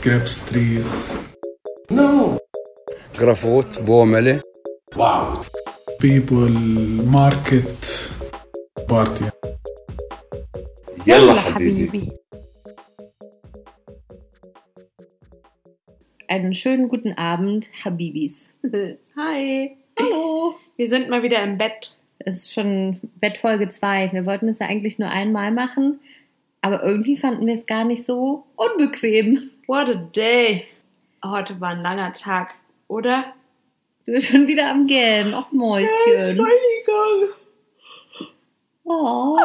[0.00, 1.16] grapes trees.
[1.90, 2.38] No.
[3.16, 4.42] Grafot, Bomele.
[4.94, 5.44] Wow.
[5.98, 6.50] People,
[7.04, 8.10] market,
[8.88, 9.24] party.
[11.06, 12.12] يلا حبيبي.
[16.28, 18.48] Einen schönen guten Abend, Habibis.
[19.16, 19.76] Hi.
[19.98, 20.54] Hallo.
[20.76, 21.94] Wir sind mal wieder im Bett.
[22.20, 24.12] Es ist schon Bettfolge 2.
[24.12, 26.00] Wir wollten es ja eigentlich nur einmal machen,
[26.62, 29.50] aber irgendwie fanden wir es gar nicht so unbequem.
[29.67, 30.63] What a day.
[31.21, 32.53] Heute war ein langer Tag,
[32.87, 33.33] oder?
[34.05, 35.33] Du bist schon wieder am Gähnen.
[35.33, 35.89] Och, Mäuschen.
[36.07, 37.35] Entschuldigung.
[38.85, 39.37] Oh.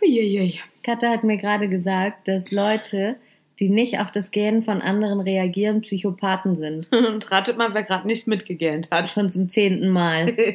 [0.00, 0.58] Uiuiui.
[0.82, 3.16] Katha hat mir gerade gesagt, dass Leute,
[3.58, 6.90] die nicht auf das Gähnen von anderen reagieren, Psychopathen sind.
[6.92, 9.10] Und ratet mal, wer gerade nicht mitgegähnt hat.
[9.10, 10.34] Schon zum zehnten Mal.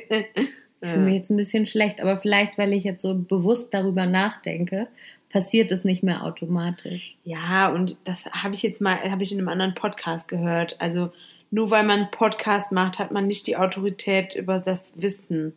[0.86, 4.05] Ich fühle mich jetzt ein bisschen schlecht, aber vielleicht, weil ich jetzt so bewusst darüber
[4.05, 4.89] nachdenke,
[5.34, 7.18] passiert es nicht mehr automatisch.
[7.23, 10.80] Ja, und das habe ich jetzt mal, habe ich in einem anderen Podcast gehört.
[10.80, 11.12] Also
[11.50, 15.56] nur weil man einen Podcast macht, hat man nicht die Autorität über das Wissen.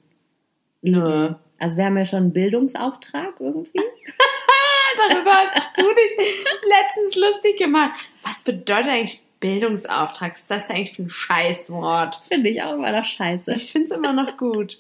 [0.81, 1.35] Nö.
[1.59, 3.79] Also wir haben ja schon einen Bildungsauftrag irgendwie.
[5.11, 7.93] Darüber hast du dich letztens lustig gemacht.
[8.23, 10.33] Was bedeutet eigentlich Bildungsauftrag?
[10.33, 12.17] Was ist das eigentlich für ein Scheißwort?
[12.29, 13.53] Finde ich auch immer noch scheiße.
[13.53, 14.79] Ich finde es immer noch gut.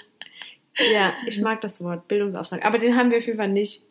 [0.91, 2.64] Ja, ich mag das Wort, Bildungsauftrag.
[2.64, 3.83] Aber den haben wir auf jeden Fall nicht.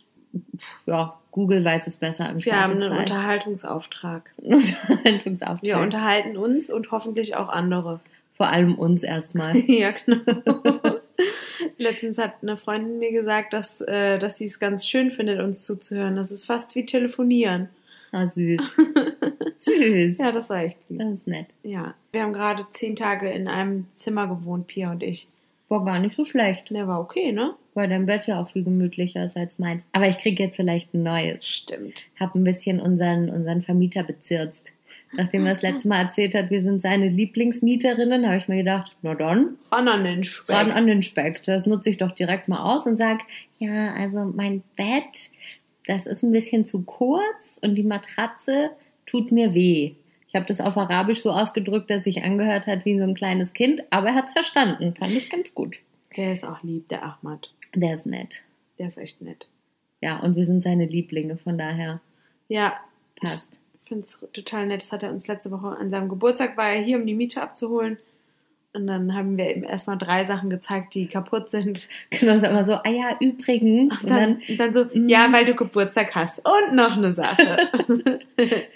[0.86, 2.98] Ja, Google weiß es besser im Wir haben einen.
[2.98, 4.32] Unterhaltungsauftrag.
[4.44, 5.64] Einen Unterhaltungsauftrag.
[5.64, 8.00] Wir unterhalten uns und hoffentlich auch andere.
[8.38, 9.56] Vor allem uns erstmal.
[9.68, 10.22] Ja, genau.
[11.78, 15.64] Letztens hat eine Freundin mir gesagt, dass, äh, dass sie es ganz schön findet, uns
[15.64, 16.16] zuzuhören.
[16.16, 17.68] Das ist fast wie telefonieren.
[18.14, 18.62] Ah, süß.
[19.58, 20.18] süß.
[20.18, 20.98] Ja, das war echt süß.
[20.98, 21.48] Das ist nett.
[21.64, 21.96] Ja.
[22.14, 25.28] Wir haben gerade zehn Tage in einem Zimmer gewohnt, Pia und ich.
[25.68, 26.70] War gar nicht so schlecht.
[26.70, 27.56] Der war okay, ne?
[27.74, 29.84] Weil dein Bett ja auch viel gemütlicher ist als meins.
[29.92, 31.46] Aber ich kriege jetzt vielleicht ein neues.
[31.46, 32.04] Stimmt.
[32.20, 34.72] Hab ein bisschen unseren, unseren Vermieter bezirzt.
[35.18, 38.96] Nachdem er das letzte Mal erzählt hat, wir sind seine Lieblingsmieterinnen, habe ich mir gedacht,
[39.02, 40.56] na dann, Ran an den Speck.
[40.56, 41.42] ran an den Speck.
[41.44, 43.22] Das nutze ich doch direkt mal aus und sag,
[43.60, 45.30] ja, also mein Bett,
[45.88, 48.72] das ist ein bisschen zu kurz und die Matratze
[49.06, 49.94] tut mir weh.
[50.36, 53.54] Ich habe das auf Arabisch so ausgedrückt, dass sich angehört hat wie so ein kleines
[53.54, 54.94] Kind, aber er hat's verstanden.
[54.94, 55.80] Fand ich ganz gut.
[56.18, 57.54] Der ist auch lieb, der Ahmad.
[57.74, 58.44] Der ist nett.
[58.78, 59.48] Der ist echt nett.
[60.02, 62.02] Ja, und wir sind seine Lieblinge, von daher
[62.50, 62.74] Ja,
[63.16, 63.60] passt.
[63.82, 64.82] ich finde es total nett.
[64.82, 67.42] Das hat er uns letzte Woche an seinem Geburtstag, war er hier, um die Miete
[67.42, 67.98] abzuholen.
[68.74, 71.88] Und dann haben wir ihm erstmal drei Sachen gezeigt, die kaputt sind.
[72.10, 74.04] Genau, sag mal so, ah ja, übrigens.
[74.04, 75.08] Und Dann, dann, dann so, mm.
[75.08, 76.46] ja, weil du Geburtstag hast.
[76.46, 77.70] Und noch eine Sache.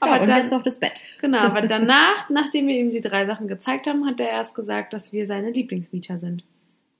[0.00, 1.02] aber ja, und dann, jetzt noch das Bett.
[1.20, 4.92] genau, aber danach, nachdem wir ihm die drei Sachen gezeigt haben, hat er erst gesagt,
[4.92, 6.44] dass wir seine Lieblingsmieter sind.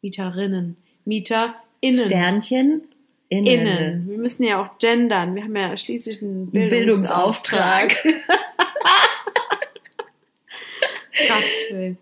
[0.03, 0.77] Mieterinnen.
[1.05, 2.07] Mieter innen.
[2.07, 2.83] Sternchen
[3.29, 3.47] innen.
[3.47, 4.09] Innen.
[4.09, 5.35] Wir müssen ja auch gendern.
[5.35, 8.03] Wir haben ja schließlich einen Bildungsauftrag.
[8.03, 8.37] Bildungsauftrag.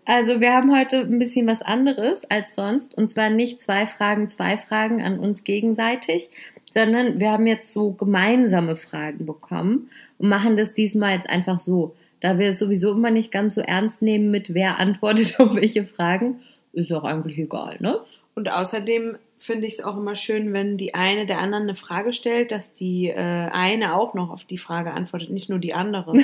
[0.05, 2.95] Also wir haben heute ein bisschen was anderes als sonst.
[2.95, 6.29] Und zwar nicht zwei Fragen, zwei Fragen an uns gegenseitig,
[6.71, 11.95] sondern wir haben jetzt so gemeinsame Fragen bekommen und machen das diesmal jetzt einfach so.
[12.21, 15.85] Da wir es sowieso immer nicht ganz so ernst nehmen mit wer antwortet auf welche
[15.85, 16.41] Fragen,
[16.73, 17.99] ist auch eigentlich egal, ne?
[18.35, 22.13] Und außerdem finde ich es auch immer schön, wenn die eine der anderen eine Frage
[22.13, 26.13] stellt, dass die äh, eine auch noch auf die Frage antwortet, nicht nur die andere.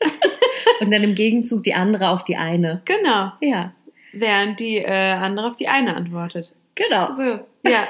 [0.80, 2.82] Und dann im Gegenzug die andere auf die eine.
[2.84, 3.32] genau.
[3.40, 3.72] Ja,
[4.12, 6.52] Während die äh, andere auf die eine antwortet.
[6.74, 7.12] genau.
[7.14, 7.88] So, ja.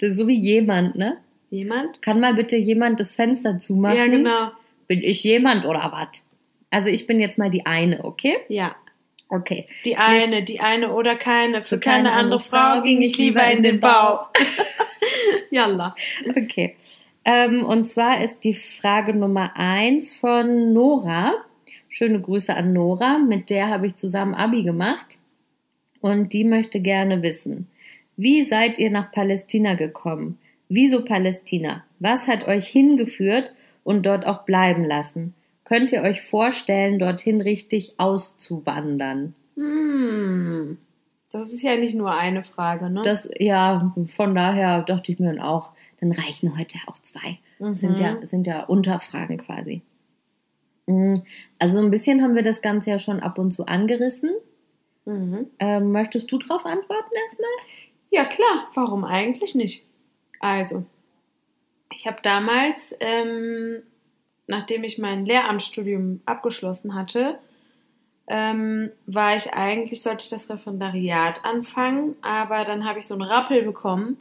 [0.00, 1.18] Das ist so wie jemand, ne?
[1.50, 2.02] Jemand?
[2.02, 3.96] Kann mal bitte jemand das Fenster zumachen?
[3.96, 4.50] Ja, genau.
[4.86, 6.24] Bin ich jemand oder was?
[6.70, 8.36] Also ich bin jetzt mal die eine, okay?
[8.48, 8.76] Ja.
[9.30, 9.66] Okay.
[9.84, 11.62] Die eine, die eine oder keine.
[11.62, 14.26] Für keine andere Frau ging ich lieber in den Bau.
[15.50, 15.94] Yalla.
[16.36, 16.76] Okay.
[17.24, 21.34] Ähm, und zwar ist die Frage Nummer eins von Nora.
[21.90, 23.18] Schöne Grüße an Nora.
[23.18, 25.18] Mit der habe ich zusammen Abi gemacht.
[26.00, 27.68] Und die möchte gerne wissen,
[28.16, 30.38] wie seid ihr nach Palästina gekommen?
[30.68, 31.84] Wieso Palästina?
[31.98, 35.34] Was hat euch hingeführt und dort auch bleiben lassen?
[35.64, 39.34] Könnt ihr euch vorstellen, dorthin richtig auszuwandern?
[39.56, 40.78] Hm.
[41.30, 43.02] Das ist ja nicht nur eine Frage, ne?
[43.04, 47.38] Das, ja, von daher dachte ich mir dann auch, dann reichen heute auch zwei.
[47.58, 48.00] Das sind Mhm.
[48.02, 49.82] ja, sind ja Unterfragen quasi.
[50.86, 51.14] Mm,
[51.58, 54.30] Also so ein bisschen haben wir das Ganze ja schon ab und zu angerissen.
[55.04, 55.46] mhm.
[55.58, 57.50] Ähm, möchtest du drauf antworten erstmal?
[58.10, 58.68] Ja, klar.
[58.74, 59.84] Warum eigentlich nicht?
[60.40, 60.84] Also,
[61.92, 63.82] ich habe damals, ähm,
[64.46, 67.38] nachdem ich mein Lehramtsstudium abgeschlossen hatte,
[68.28, 73.22] ähm, war ich eigentlich, sollte ich das Referendariat anfangen, aber dann habe ich so einen
[73.22, 74.18] Rappel bekommen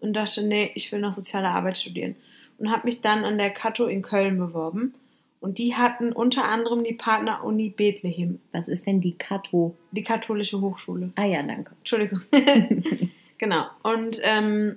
[0.00, 2.16] und dachte, nee, ich will noch soziale Arbeit studieren.
[2.58, 4.94] Und habe mich dann an der Kato in Köln beworben
[5.40, 9.74] Und die hatten unter anderem die Partneruni Bethlehem, Was ist denn die Kato?
[9.92, 11.10] die katholische Hochschule.
[11.16, 11.72] Ah ja, danke.
[11.78, 12.20] Entschuldigung.
[13.38, 13.64] genau.
[13.82, 14.76] Und ähm,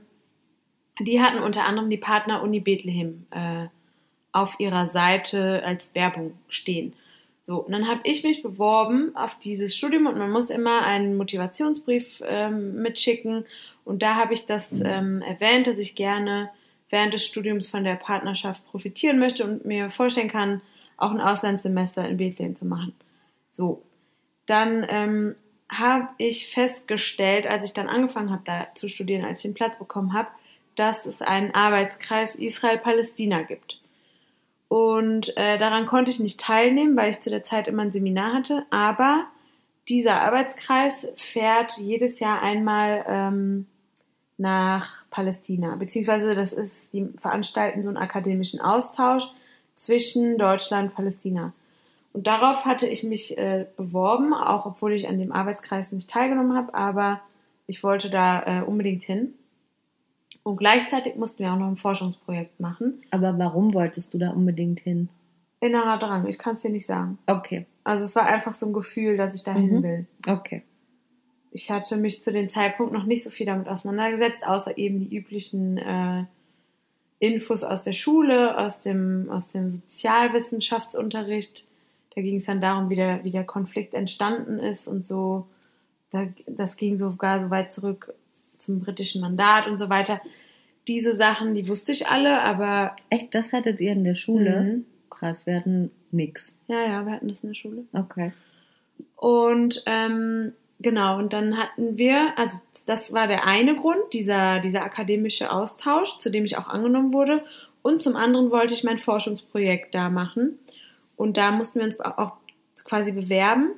[1.00, 3.68] die hatten unter anderem die Partner-Uni Bethlehem äh,
[4.32, 6.94] auf ihrer Seite als Werbung stehen.
[7.42, 11.18] So, und dann habe ich mich beworben auf dieses Studium und man muss immer einen
[11.18, 13.46] Motivationsbrief ähm, mitschicken.
[13.84, 16.50] Und da habe ich das ähm, erwähnt, dass ich gerne
[16.90, 20.62] während des Studiums von der Partnerschaft profitieren möchte und mir vorstellen kann,
[20.96, 22.94] auch ein Auslandssemester in Bethlehem zu machen.
[23.52, 23.84] So,
[24.46, 25.36] dann ähm,
[25.68, 29.78] habe ich festgestellt, als ich dann angefangen habe, da zu studieren, als ich den Platz
[29.78, 30.30] bekommen habe,
[30.76, 33.80] dass es einen Arbeitskreis Israel-Palästina gibt.
[34.68, 38.34] Und äh, daran konnte ich nicht teilnehmen, weil ich zu der Zeit immer ein Seminar
[38.34, 38.66] hatte.
[38.72, 39.26] Aber
[39.88, 43.68] dieser Arbeitskreis fährt jedes Jahr einmal ähm,
[44.38, 45.76] nach Palästina.
[45.76, 49.26] Beziehungsweise das ist, die veranstalten so einen akademischen Austausch
[49.76, 51.54] zwischen Deutschland und Palästina.
[52.14, 56.56] Und darauf hatte ich mich äh, beworben, auch obwohl ich an dem Arbeitskreis nicht teilgenommen
[56.56, 57.22] habe, aber
[57.66, 59.34] ich wollte da äh, unbedingt hin.
[60.44, 63.02] Und gleichzeitig mussten wir auch noch ein Forschungsprojekt machen.
[63.12, 65.08] Aber warum wolltest du da unbedingt hin?
[65.62, 67.18] Innerer Drang, ich kann es dir nicht sagen.
[67.28, 69.84] Okay, Also es war einfach so ein Gefühl, dass ich dahin Mhm.
[69.84, 70.06] will.
[70.28, 70.64] okay.
[71.56, 75.16] Ich hatte mich zu dem Zeitpunkt noch nicht so viel damit auseinandergesetzt, außer eben die
[75.16, 76.26] üblichen äh,
[77.20, 81.66] Infos aus der Schule, aus dem, aus dem Sozialwissenschaftsunterricht.
[82.16, 85.48] Da ging es dann darum, wie der, wie der Konflikt entstanden ist und so.
[86.12, 88.14] Da, das ging sogar so weit zurück
[88.64, 90.22] zum britischen Mandat und so weiter.
[90.88, 94.62] Diese Sachen, die wusste ich alle, aber Echt, das hattet ihr in der Schule?
[94.62, 94.86] Mhm.
[95.10, 96.56] Krass, wir hatten nix.
[96.68, 97.86] ja, ja, wir hatten das in der Schule.
[97.94, 98.34] Okay.
[99.16, 104.84] Und ähm, genau, und dann hatten wir, also das war der eine Grund, dieser, dieser
[104.84, 107.44] akademische Austausch, zu dem ich auch angenommen wurde.
[107.82, 110.58] Und zum anderen wollte ich mein Forschungsprojekt da machen.
[111.16, 112.34] Und da mussten wir uns auch
[112.84, 113.72] quasi bewerben.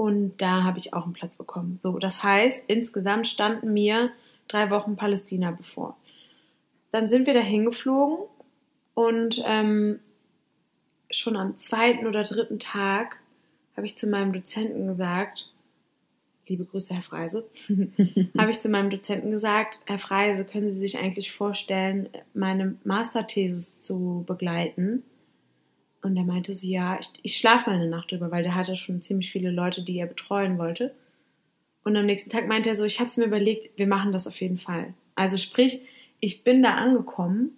[0.00, 1.76] Und da habe ich auch einen Platz bekommen.
[1.78, 4.10] So, das heißt, insgesamt standen mir
[4.48, 5.94] drei Wochen Palästina bevor.
[6.90, 8.16] Dann sind wir da hingeflogen
[8.94, 10.00] und ähm,
[11.10, 13.18] schon am zweiten oder dritten Tag
[13.76, 15.52] habe ich zu meinem Dozenten gesagt,
[16.46, 17.46] liebe Grüße, Herr Freise,
[18.38, 23.78] habe ich zu meinem Dozenten gesagt, Herr Freise, können Sie sich eigentlich vorstellen, meine Masterthesis
[23.78, 25.02] zu begleiten?
[26.02, 28.76] Und er meinte so, ja, ich, ich schlafe mal eine Nacht drüber, weil der hatte
[28.76, 30.94] schon ziemlich viele Leute, die er betreuen wollte.
[31.84, 34.26] Und am nächsten Tag meinte er so, ich habe es mir überlegt, wir machen das
[34.26, 34.94] auf jeden Fall.
[35.14, 35.82] Also sprich,
[36.20, 37.56] ich bin da angekommen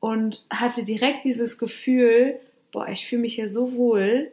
[0.00, 2.38] und hatte direkt dieses Gefühl,
[2.72, 4.30] boah, ich fühle mich hier so wohl,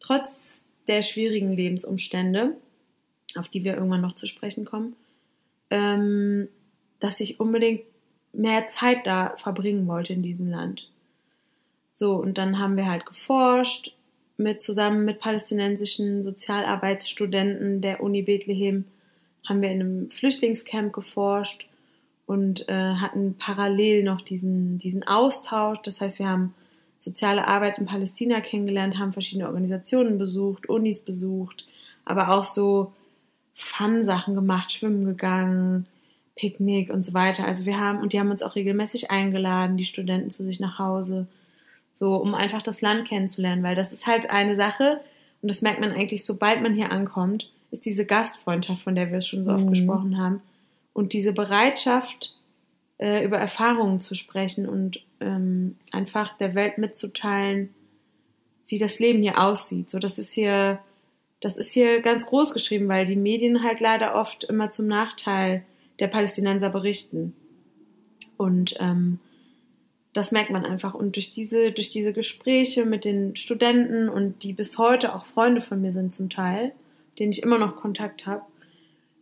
[0.00, 2.56] trotz der schwierigen Lebensumstände,
[3.36, 4.94] auf die wir irgendwann noch zu sprechen kommen,
[5.70, 6.48] ähm,
[7.00, 7.82] dass ich unbedingt
[8.32, 10.90] mehr Zeit da verbringen wollte in diesem Land.
[11.98, 13.96] So, und dann haben wir halt geforscht,
[14.36, 18.84] mit, zusammen mit palästinensischen Sozialarbeitsstudenten der Uni Bethlehem
[19.48, 21.66] haben wir in einem Flüchtlingscamp geforscht
[22.26, 25.78] und äh, hatten parallel noch diesen, diesen Austausch.
[25.82, 26.54] Das heißt, wir haben
[26.98, 31.66] soziale Arbeit in Palästina kennengelernt, haben verschiedene Organisationen besucht, Unis besucht,
[32.04, 32.92] aber auch so
[33.54, 35.86] Fun-Sachen gemacht, schwimmen gegangen,
[36.34, 37.46] Picknick und so weiter.
[37.46, 40.78] Also wir haben, und die haben uns auch regelmäßig eingeladen, die Studenten zu sich nach
[40.78, 41.26] Hause,
[41.96, 45.00] so um einfach das Land kennenzulernen, weil das ist halt eine Sache,
[45.40, 49.22] und das merkt man eigentlich, sobald man hier ankommt, ist diese Gastfreundschaft, von der wir
[49.22, 49.70] schon so oft Mhm.
[49.70, 50.42] gesprochen haben,
[50.92, 52.34] und diese Bereitschaft,
[52.98, 57.70] äh, über Erfahrungen zu sprechen und ähm, einfach der Welt mitzuteilen,
[58.68, 59.88] wie das Leben hier aussieht.
[59.88, 60.78] So, das ist hier,
[61.40, 65.62] das ist hier ganz groß geschrieben, weil die Medien halt leider oft immer zum Nachteil
[65.98, 67.34] der Palästinenser berichten.
[68.36, 69.18] Und ähm,
[70.16, 70.94] das merkt man einfach.
[70.94, 75.60] Und durch diese, durch diese Gespräche mit den Studenten und die bis heute auch Freunde
[75.60, 76.72] von mir sind zum Teil,
[77.18, 78.42] denen ich immer noch Kontakt habe,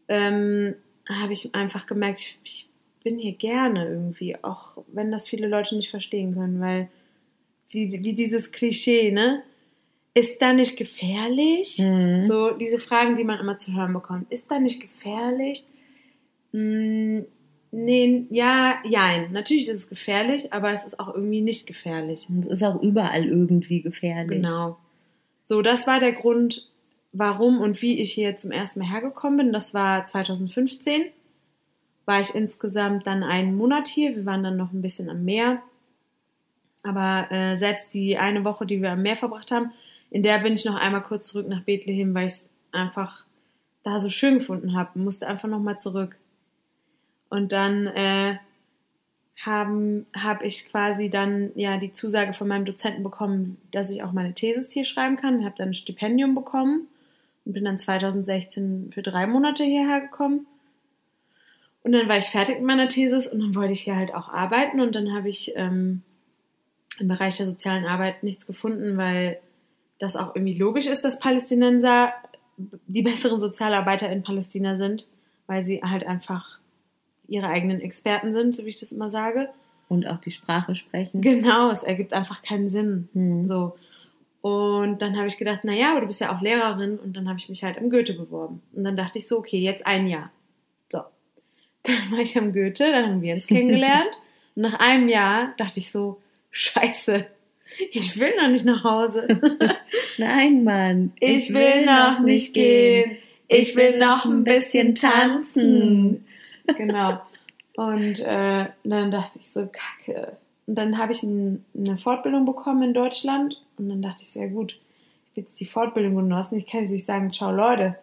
[0.08, 0.74] ähm,
[1.08, 2.68] habe ich einfach gemerkt, ich, ich
[3.02, 6.88] bin hier gerne irgendwie, auch wenn das viele Leute nicht verstehen können, weil
[7.70, 9.42] wie, wie dieses Klischee, ne?
[10.16, 11.78] Ist da nicht gefährlich?
[11.78, 12.22] Mhm.
[12.22, 14.30] So diese Fragen, die man immer zu hören bekommt.
[14.30, 15.64] Ist da nicht gefährlich?
[16.52, 17.26] Hm,
[17.74, 19.32] nee, ja, jein.
[19.32, 22.26] Natürlich ist es gefährlich, aber es ist auch irgendwie nicht gefährlich.
[22.28, 24.42] Und es ist auch überall irgendwie gefährlich.
[24.42, 24.78] Genau.
[25.42, 26.70] So, das war der Grund,
[27.12, 29.52] warum und wie ich hier zum ersten Mal hergekommen bin.
[29.52, 31.06] Das war 2015.
[32.06, 34.14] War ich insgesamt dann einen Monat hier.
[34.14, 35.62] Wir waren dann noch ein bisschen am Meer.
[36.82, 39.72] Aber äh, selbst die eine Woche, die wir am Meer verbracht haben,
[40.10, 43.24] in der bin ich noch einmal kurz zurück nach Bethlehem, weil ich es einfach
[43.82, 44.98] da so schön gefunden habe.
[44.98, 46.16] Musste einfach noch mal zurück.
[47.34, 48.36] Und dann äh,
[49.44, 54.12] habe hab ich quasi dann ja die Zusage von meinem Dozenten bekommen, dass ich auch
[54.12, 55.44] meine Thesis hier schreiben kann.
[55.44, 56.86] Habe dann ein Stipendium bekommen
[57.44, 60.46] und bin dann 2016 für drei Monate hierher gekommen.
[61.82, 64.28] Und dann war ich fertig mit meiner Thesis und dann wollte ich hier halt auch
[64.28, 66.02] arbeiten und dann habe ich ähm,
[67.00, 69.40] im Bereich der sozialen Arbeit nichts gefunden, weil
[69.98, 72.12] das auch irgendwie logisch ist, dass Palästinenser
[72.56, 75.04] die besseren Sozialarbeiter in Palästina sind,
[75.48, 76.53] weil sie halt einfach
[77.28, 79.48] ihre eigenen Experten sind, so wie ich das immer sage.
[79.88, 81.20] Und auch die Sprache sprechen.
[81.20, 83.08] Genau, es ergibt einfach keinen Sinn.
[83.12, 83.46] Hm.
[83.46, 83.76] So.
[84.40, 87.28] Und dann habe ich gedacht, na ja, aber du bist ja auch Lehrerin und dann
[87.28, 88.60] habe ich mich halt am Goethe beworben.
[88.72, 90.30] Und dann dachte ich so, okay, jetzt ein Jahr.
[90.90, 90.98] So.
[91.82, 94.10] Dann war ich am Goethe, dann haben wir uns kennengelernt.
[94.54, 97.26] und nach einem Jahr dachte ich so, scheiße,
[97.90, 99.26] ich will noch nicht nach Hause.
[100.18, 101.12] Nein, Mann.
[101.20, 103.16] Ich will noch nicht gehen.
[103.48, 106.24] Ich will noch ein bisschen tanzen.
[106.66, 107.20] Genau.
[107.76, 110.36] Und äh, dann dachte ich so, kacke.
[110.66, 113.60] Und dann habe ich ein, eine Fortbildung bekommen in Deutschland.
[113.76, 116.56] Und dann dachte ich, sehr gut, ich habe jetzt die Fortbildung genossen.
[116.56, 117.96] Ich kann jetzt nicht sagen, ciao Leute.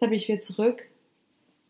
[0.00, 0.84] Da bin ich wieder zurück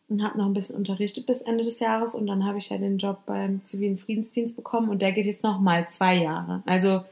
[0.09, 2.15] und habe noch ein bisschen unterrichtet bis Ende des Jahres.
[2.15, 4.89] Und dann habe ich ja den Job beim zivilen Friedensdienst bekommen.
[4.89, 6.63] Und der geht jetzt noch mal zwei Jahre.
[6.67, 7.05] Also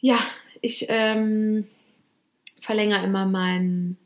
[0.00, 0.18] ja,
[0.62, 1.66] ich ähm,
[2.60, 3.98] verlängere immer meinen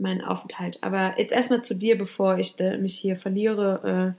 [0.00, 0.78] meinen Aufenthalt.
[0.82, 4.16] Aber jetzt erstmal zu dir, bevor ich äh, mich hier verliere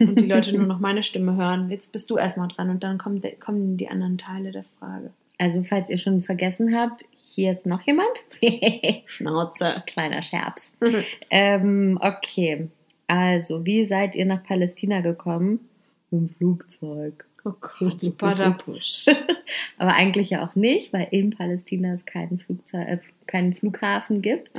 [0.00, 1.70] äh, und die Leute nur noch meine Stimme hören.
[1.70, 5.10] Jetzt bist du erstmal dran und dann kommen, kommen die anderen Teile der Frage.
[5.38, 8.08] Also, falls ihr schon vergessen habt, hier ist noch jemand.
[9.06, 9.82] Schnauze.
[9.86, 10.72] Kleiner Scherz.
[11.30, 12.68] ähm, okay.
[13.06, 15.60] Also, wie seid ihr nach Palästina gekommen?
[16.10, 17.26] Dem Flugzeug.
[17.46, 19.06] Oh Gott, Badapusch.
[19.78, 22.98] Aber eigentlich ja auch nicht, weil in Palästina es keinen, Flugzeug, äh,
[23.28, 24.58] keinen Flughafen gibt.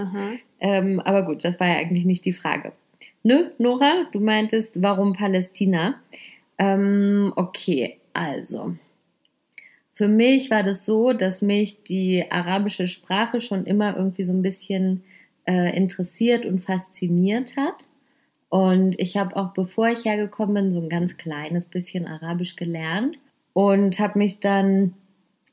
[0.61, 2.71] Ähm, aber gut, das war ja eigentlich nicht die Frage.
[3.23, 5.95] Nö, Nora, du meintest, warum Palästina?
[6.57, 8.75] Ähm, okay, also.
[9.93, 14.41] Für mich war das so, dass mich die arabische Sprache schon immer irgendwie so ein
[14.41, 15.03] bisschen
[15.45, 17.86] äh, interessiert und fasziniert hat.
[18.49, 23.17] Und ich habe auch, bevor ich hergekommen bin, so ein ganz kleines bisschen Arabisch gelernt
[23.53, 24.93] und habe mich dann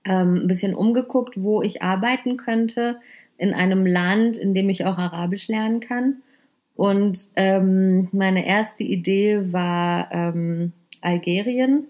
[0.05, 2.99] ähm, ein bisschen umgeguckt, wo ich arbeiten könnte
[3.37, 6.23] in einem Land, in dem ich auch Arabisch lernen kann.
[6.77, 11.87] Und ähm, meine erste Idee war ähm, Algerien,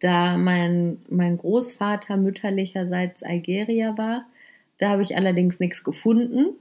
[0.00, 4.26] da mein, mein Großvater mütterlicherseits Algerier war.
[4.78, 6.54] Da habe ich allerdings nichts gefunden.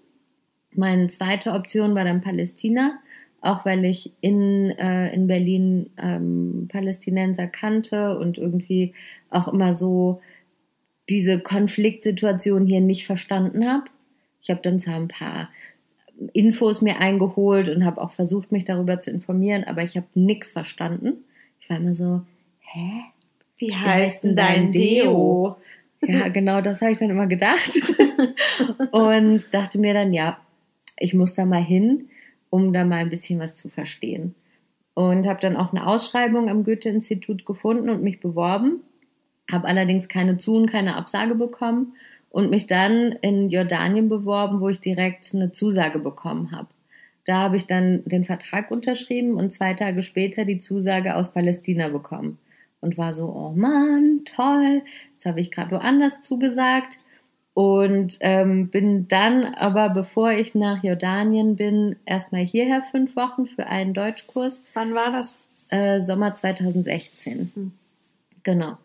[0.73, 2.99] Meine zweite Option war dann Palästina,
[3.41, 8.93] auch weil ich in, äh, in Berlin ähm, Palästinenser kannte und irgendwie
[9.29, 10.21] auch immer so
[11.09, 13.85] diese Konfliktsituation hier nicht verstanden habe.
[14.41, 15.49] Ich habe dann zwar ein paar
[16.33, 20.51] Infos mir eingeholt und habe auch versucht, mich darüber zu informieren, aber ich habe nichts
[20.51, 21.23] verstanden.
[21.59, 22.21] Ich war immer so,
[22.59, 23.03] hä?
[23.57, 25.57] Wie heißt denn dein Deo?
[26.01, 27.71] Ja, genau, das habe ich dann immer gedacht.
[28.91, 30.39] und dachte mir dann, ja,
[30.97, 32.09] ich muss da mal hin,
[32.49, 34.35] um da mal ein bisschen was zu verstehen.
[34.93, 38.81] Und habe dann auch eine Ausschreibung am Goethe-Institut gefunden und mich beworben.
[39.51, 41.93] Habe allerdings keine Zu- und keine Absage bekommen
[42.29, 46.67] und mich dann in Jordanien beworben, wo ich direkt eine Zusage bekommen habe.
[47.25, 51.89] Da habe ich dann den Vertrag unterschrieben und zwei Tage später die Zusage aus Palästina
[51.89, 52.39] bekommen.
[52.79, 56.97] Und war so, oh Mann, toll, jetzt habe ich gerade woanders zugesagt.
[57.57, 63.65] Und ähm, bin dann aber, bevor ich nach Jordanien bin, erstmal hierher fünf Wochen für
[63.65, 64.63] einen Deutschkurs.
[64.75, 65.39] Wann war das?
[65.69, 67.51] Äh, Sommer 2016.
[67.55, 67.71] Hm.
[68.43, 68.77] Genau.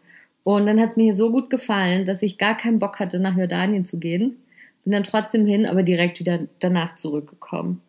[0.43, 3.21] Und dann hat es mir hier so gut gefallen, dass ich gar keinen Bock hatte,
[3.21, 4.38] nach Jordanien zu gehen.
[4.85, 7.83] Bin dann trotzdem hin, aber direkt wieder danach zurückgekommen.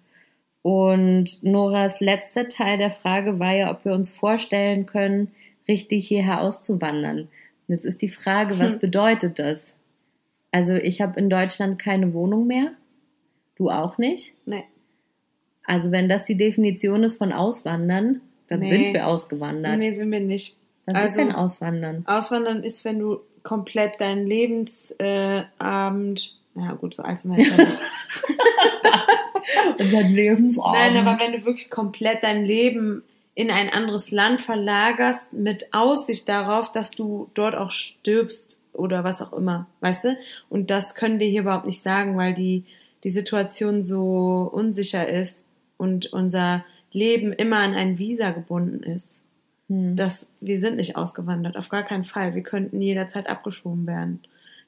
[0.63, 5.31] Und Noras letzter Teil der Frage war ja, ob wir uns vorstellen können,
[5.65, 7.29] richtig hierher auszuwandern.
[7.69, 9.73] Jetzt ist die Frage, was bedeutet das?
[10.53, 12.71] Also ich habe in Deutschland keine Wohnung mehr.
[13.55, 14.33] Du auch nicht?
[14.45, 14.63] Nee.
[15.65, 18.69] Also wenn das die Definition ist von Auswandern, dann Nee.
[18.71, 19.77] sind wir ausgewandert.
[19.79, 20.55] Nee, sind wir nicht.
[20.85, 22.03] Was Also- ist denn Auswandern?
[22.07, 24.99] Auswandern ist, wenn du komplett deinen Lebensabend,
[26.55, 27.81] äh, ja gut, so alt sind wir jetzt nicht.
[29.79, 30.73] Unser Lebensabend.
[30.73, 33.03] Nein, aber wenn du wirklich komplett dein Leben
[33.35, 39.21] in ein anderes Land verlagerst, mit Aussicht darauf, dass du dort auch stirbst oder was
[39.21, 40.17] auch immer, weißt du?
[40.49, 42.63] Und das können wir hier überhaupt nicht sagen, weil die,
[43.03, 45.43] die Situation so unsicher ist
[45.77, 49.21] und unser Leben immer an ein Visa gebunden ist.
[49.69, 49.95] Hm.
[49.95, 52.35] dass wir sind nicht ausgewandert, auf gar keinen Fall.
[52.35, 54.19] Wir könnten jederzeit abgeschoben werden.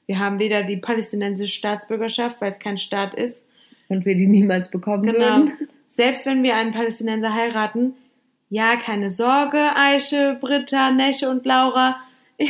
[0.06, 3.44] Wir haben weder die palästinensische Staatsbürgerschaft, weil es kein Staat ist.
[3.88, 5.18] Und wir die niemals bekommen Genau.
[5.18, 5.52] würden.
[5.86, 7.94] Selbst wenn wir einen Palästinenser heiraten,
[8.48, 11.96] ja, keine Sorge, Eiche, Britta, Nesche und Laura.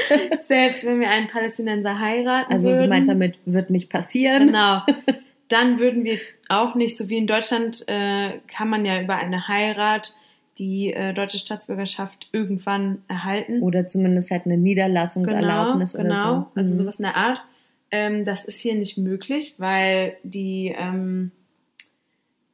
[0.40, 2.80] Selbst wenn wir einen Palästinenser heiraten Also würden.
[2.80, 4.46] sie meint damit, wird nicht passieren.
[4.48, 4.82] Genau.
[5.48, 6.18] Dann würden wir
[6.48, 10.14] auch nicht, so wie in Deutschland, äh, kann man ja über eine Heirat
[10.58, 13.62] die äh, deutsche Staatsbürgerschaft irgendwann erhalten.
[13.62, 16.40] Oder zumindest halt eine Niederlassungserlaubnis genau, oder genau.
[16.40, 16.46] so.
[16.60, 16.78] Also Mhm.
[16.78, 17.40] sowas in der Art.
[17.90, 21.30] Ähm, das ist hier nicht möglich, weil die, ähm,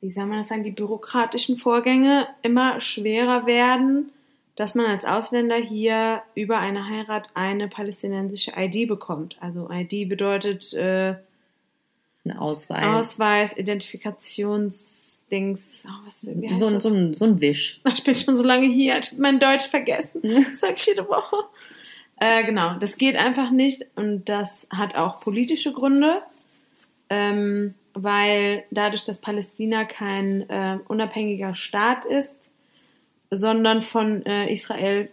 [0.01, 4.11] wie soll man das sagen, die bürokratischen Vorgänge immer schwerer werden,
[4.59, 9.37] dass man als Ausländer hier über eine Heirat eine palästinensische ID bekommt.
[9.39, 11.15] Also ID bedeutet äh,
[12.25, 12.85] Ein Ausweis.
[12.85, 15.87] Ausweis, Identifikationsdings.
[15.87, 16.59] Oh, so, ein, das?
[16.83, 17.79] so, ein, so ein Wisch.
[17.95, 20.23] Ich bin schon so lange hier, ich hab mein Deutsch vergessen.
[20.23, 21.37] Das sag ich jede Woche.
[22.17, 26.21] Äh, genau, das geht einfach nicht und das hat auch politische Gründe,
[27.11, 32.51] ähm, weil dadurch, dass Palästina kein äh, unabhängiger Staat ist,
[33.31, 35.11] sondern von äh, Israel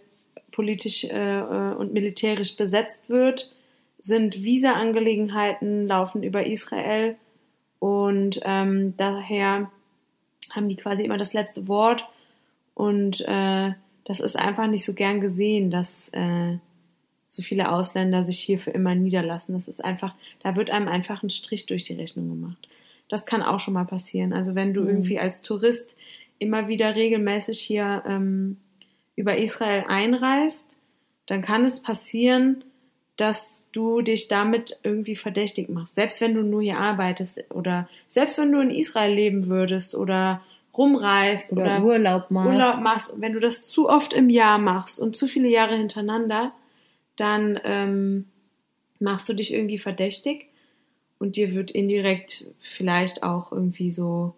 [0.52, 3.52] politisch äh, äh, und militärisch besetzt wird,
[4.00, 7.16] sind Visa-Angelegenheiten laufen über Israel
[7.78, 9.70] und ähm, daher
[10.50, 12.08] haben die quasi immer das letzte Wort
[12.74, 13.72] und äh,
[14.04, 16.58] das ist einfach nicht so gern gesehen, dass äh,
[17.26, 19.54] so viele Ausländer sich hier für immer niederlassen.
[19.54, 22.68] Das ist einfach, da wird einem einfach ein Strich durch die Rechnung gemacht.
[23.08, 24.32] Das kann auch schon mal passieren.
[24.32, 24.88] Also wenn du Mhm.
[24.88, 25.96] irgendwie als Tourist
[26.38, 28.58] immer wieder regelmäßig hier ähm,
[29.14, 30.76] über Israel einreist,
[31.26, 32.64] dann kann es passieren,
[33.16, 35.94] dass du dich damit irgendwie verdächtig machst.
[35.94, 40.42] Selbst wenn du nur hier arbeitest oder selbst wenn du in Israel leben würdest oder
[40.76, 42.50] rumreist Oder, oder, Urlaub machst.
[42.50, 46.52] Urlaub machst, wenn du das zu oft im Jahr machst und zu viele Jahre hintereinander,
[47.16, 48.26] dann ähm,
[49.00, 50.48] machst du dich irgendwie verdächtig
[51.18, 54.34] und dir wird indirekt vielleicht auch irgendwie so,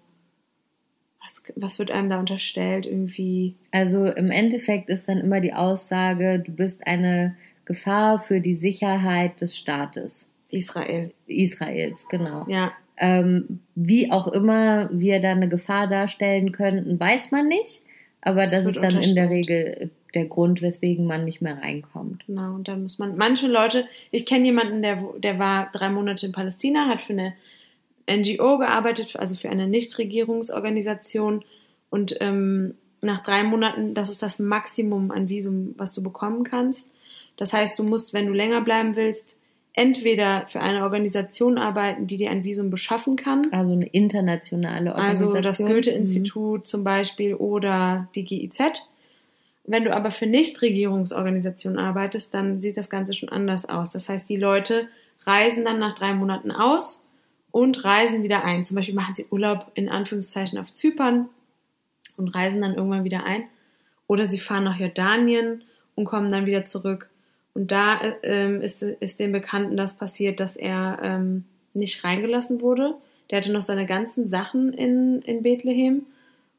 [1.28, 2.86] was, was wird einem da unterstellt?
[2.86, 8.56] Irgendwie, Also im Endeffekt ist dann immer die Aussage, du bist eine Gefahr für die
[8.56, 10.26] Sicherheit des Staates.
[10.50, 11.12] Israel.
[11.26, 12.46] Israels, genau.
[12.48, 17.82] Ja, Ähm, wie auch immer wir da eine Gefahr darstellen könnten, weiß man nicht.
[18.22, 19.30] Aber das wird ist dann in der.
[19.30, 22.24] Regel der Grund, weswegen man nicht mehr reinkommt.
[22.26, 22.54] genau.
[22.54, 26.32] Und dann muss man, manche Leute, ich kenne jemanden, der, der war drei Monate in
[26.32, 27.34] Palästina, hat für eine
[28.08, 31.44] NGO gearbeitet, also für eine Nichtregierungsorganisation
[31.90, 36.90] und ähm, nach drei Monaten, das ist das Maximum an Visum, was du bekommen kannst.
[37.36, 39.36] Das heißt, du musst, wenn du länger bleiben willst,
[39.72, 45.36] entweder für eine Organisation arbeiten, die dir ein Visum beschaffen kann, Also eine internationale Organisation.
[45.36, 48.58] also das Goethe-Institut zum Beispiel oder die GIZ.
[49.64, 53.92] Wenn du aber für Nichtregierungsorganisationen arbeitest, dann sieht das Ganze schon anders aus.
[53.92, 54.88] Das heißt, die Leute
[55.22, 57.07] reisen dann nach drei Monaten aus
[57.58, 58.64] und reisen wieder ein.
[58.64, 61.28] Zum Beispiel machen sie Urlaub in Anführungszeichen auf Zypern
[62.16, 63.42] und reisen dann irgendwann wieder ein.
[64.06, 65.64] Oder sie fahren nach Jordanien
[65.96, 67.10] und kommen dann wieder zurück.
[67.54, 72.60] Und da äh, ähm, ist, ist dem Bekannten das passiert, dass er ähm, nicht reingelassen
[72.60, 72.94] wurde.
[73.28, 76.06] Der hatte noch seine ganzen Sachen in, in Bethlehem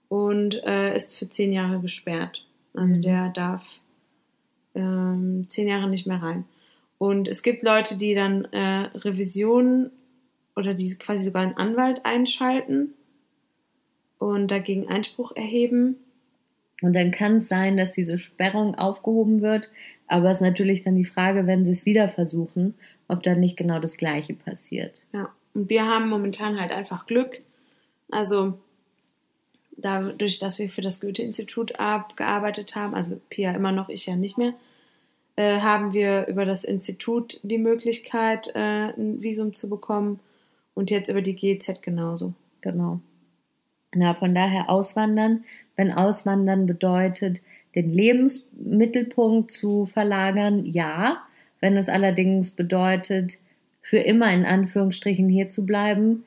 [0.09, 2.45] und äh, ist für zehn Jahre gesperrt.
[2.73, 3.01] Also Mhm.
[3.03, 3.63] der darf
[4.75, 6.43] ähm, zehn Jahre nicht mehr rein.
[6.97, 9.91] Und es gibt Leute, die dann äh, Revisionen
[10.59, 12.93] oder die quasi sogar einen Anwalt einschalten
[14.19, 15.95] und dagegen Einspruch erheben.
[16.81, 19.69] Und dann kann es sein, dass diese Sperrung aufgehoben wird.
[20.07, 22.75] Aber es ist natürlich dann die Frage, wenn sie es wieder versuchen,
[23.07, 25.03] ob dann nicht genau das Gleiche passiert.
[25.13, 27.41] Ja, und wir haben momentan halt einfach Glück.
[28.11, 28.59] Also
[29.77, 31.73] dadurch, dass wir für das Goethe-Institut
[32.15, 34.53] gearbeitet haben, also Pia immer noch, ich ja nicht mehr,
[35.35, 40.19] äh, haben wir über das Institut die Möglichkeit, äh, ein Visum zu bekommen
[40.79, 42.33] und jetzt über die GZ genauso.
[42.61, 43.01] Genau.
[43.93, 45.43] Na, von daher auswandern.
[45.75, 47.41] Wenn auswandern bedeutet,
[47.75, 51.17] den Lebensmittelpunkt zu verlagern, ja.
[51.59, 53.39] Wenn es allerdings bedeutet,
[53.81, 56.23] für immer in Anführungsstrichen hier zu bleiben,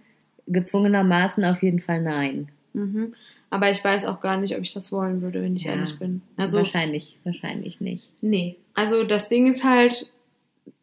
[0.47, 2.49] gezwungenermaßen auf jeden Fall nein.
[2.75, 3.15] Mhm.
[3.49, 5.99] Aber ich weiß auch gar nicht, ob ich das wollen würde, wenn ich Ja, ehrlich
[5.99, 6.21] bin.
[6.37, 8.11] Also wahrscheinlich, wahrscheinlich nicht.
[8.21, 10.13] Nee, also das Ding ist halt,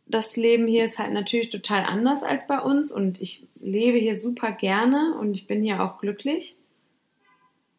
[0.10, 4.16] das Leben hier ist halt natürlich total anders als bei uns und ich lebe hier
[4.16, 6.56] super gerne und ich bin hier auch glücklich.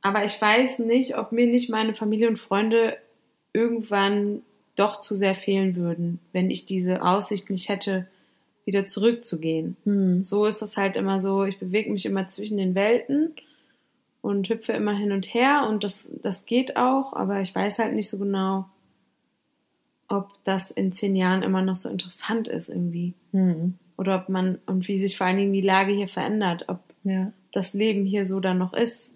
[0.00, 2.96] Aber ich weiß nicht, ob mir nicht meine Familie und Freunde
[3.52, 4.42] irgendwann
[4.76, 8.06] doch zu sehr fehlen würden, wenn ich diese Aussicht nicht hätte,
[8.64, 9.76] wieder zurückzugehen.
[9.84, 10.22] Hm.
[10.22, 13.34] So ist das halt immer so, ich bewege mich immer zwischen den Welten
[14.22, 17.94] und hüpfe immer hin und her und das, das geht auch, aber ich weiß halt
[17.94, 18.66] nicht so genau,
[20.10, 23.14] ob das in zehn Jahren immer noch so interessant ist irgendwie.
[23.32, 23.74] Hm.
[23.96, 27.32] Oder ob man, und wie sich vor allen Dingen die Lage hier verändert, ob Ja.
[27.52, 29.14] das Leben hier so dann noch ist.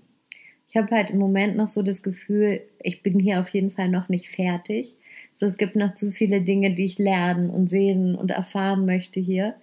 [0.68, 3.88] Ich habe halt im Moment noch so das Gefühl, ich bin hier auf jeden Fall
[3.88, 4.94] noch nicht fertig.
[5.34, 9.20] So, es gibt noch zu viele Dinge, die ich lernen und sehen und erfahren möchte
[9.20, 9.54] hier,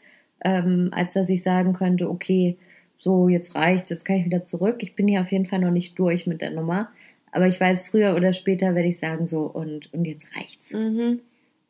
[0.44, 2.58] ähm, als dass ich sagen könnte, okay,
[2.98, 4.78] so jetzt reicht's, jetzt kann ich wieder zurück.
[4.82, 6.90] Ich bin hier auf jeden Fall noch nicht durch mit der Nummer.
[7.32, 10.74] Aber ich weiß, früher oder später werde ich sagen, so und, und jetzt reicht's.
[10.74, 11.22] Mhm.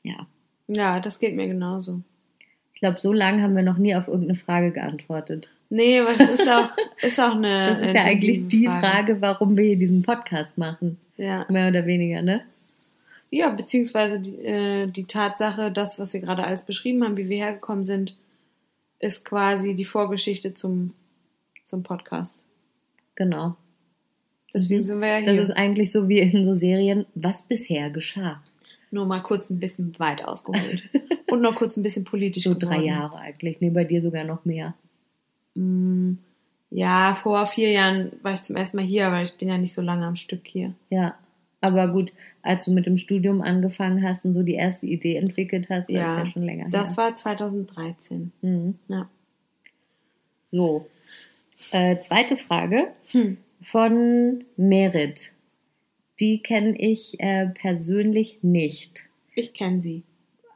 [0.03, 0.27] Ja.
[0.67, 2.01] Ja, das geht mir genauso.
[2.73, 5.49] Ich glaube, so lange haben wir noch nie auf irgendeine Frage geantwortet.
[5.69, 6.69] Nee, aber das ist auch,
[7.01, 7.67] ist auch eine.
[7.67, 10.97] Das ist ja eigentlich die Frage, warum wir hier diesen Podcast machen.
[11.15, 11.45] Ja.
[11.49, 12.41] Mehr oder weniger, ne?
[13.29, 17.37] Ja, beziehungsweise die, äh, die Tatsache, das, was wir gerade alles beschrieben haben, wie wir
[17.37, 18.17] hergekommen sind,
[18.99, 20.93] ist quasi die Vorgeschichte zum,
[21.63, 22.43] zum Podcast.
[23.15, 23.55] Genau.
[24.53, 25.27] Deswegen sind wir ja hier.
[25.27, 28.41] Das ist eigentlich so wie in so Serien, was bisher geschah.
[28.91, 30.89] Nur mal kurz ein bisschen weit ausgeholt.
[31.31, 32.83] Und noch kurz ein bisschen politisch So drei geworden.
[32.87, 33.61] Jahre eigentlich.
[33.61, 34.73] Nee, bei dir sogar noch mehr.
[35.55, 36.13] Mm,
[36.69, 39.73] Ja, vor vier Jahren war ich zum ersten Mal hier, aber ich bin ja nicht
[39.73, 40.73] so lange am Stück hier.
[40.89, 41.15] Ja.
[41.61, 42.11] Aber gut,
[42.41, 45.95] als du mit dem Studium angefangen hast und so die erste Idee entwickelt hast, das
[45.95, 46.97] Ja, ist ja schon länger Das her.
[46.97, 48.31] war 2013.
[48.41, 48.75] Mhm.
[48.89, 49.07] Ja.
[50.49, 50.87] So.
[51.71, 53.37] Äh, zweite Frage Hm.
[53.61, 55.33] Von Merit.
[56.19, 59.09] Die kenne ich äh, persönlich nicht.
[59.35, 60.03] Ich kenne sie.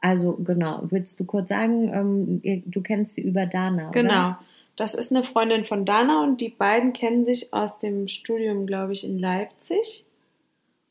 [0.00, 4.02] Also genau, willst du kurz sagen, ähm, du kennst sie über Dana, oder?
[4.02, 4.36] Genau.
[4.76, 8.92] Das ist eine Freundin von Dana und die beiden kennen sich aus dem Studium, glaube
[8.92, 10.04] ich, in Leipzig.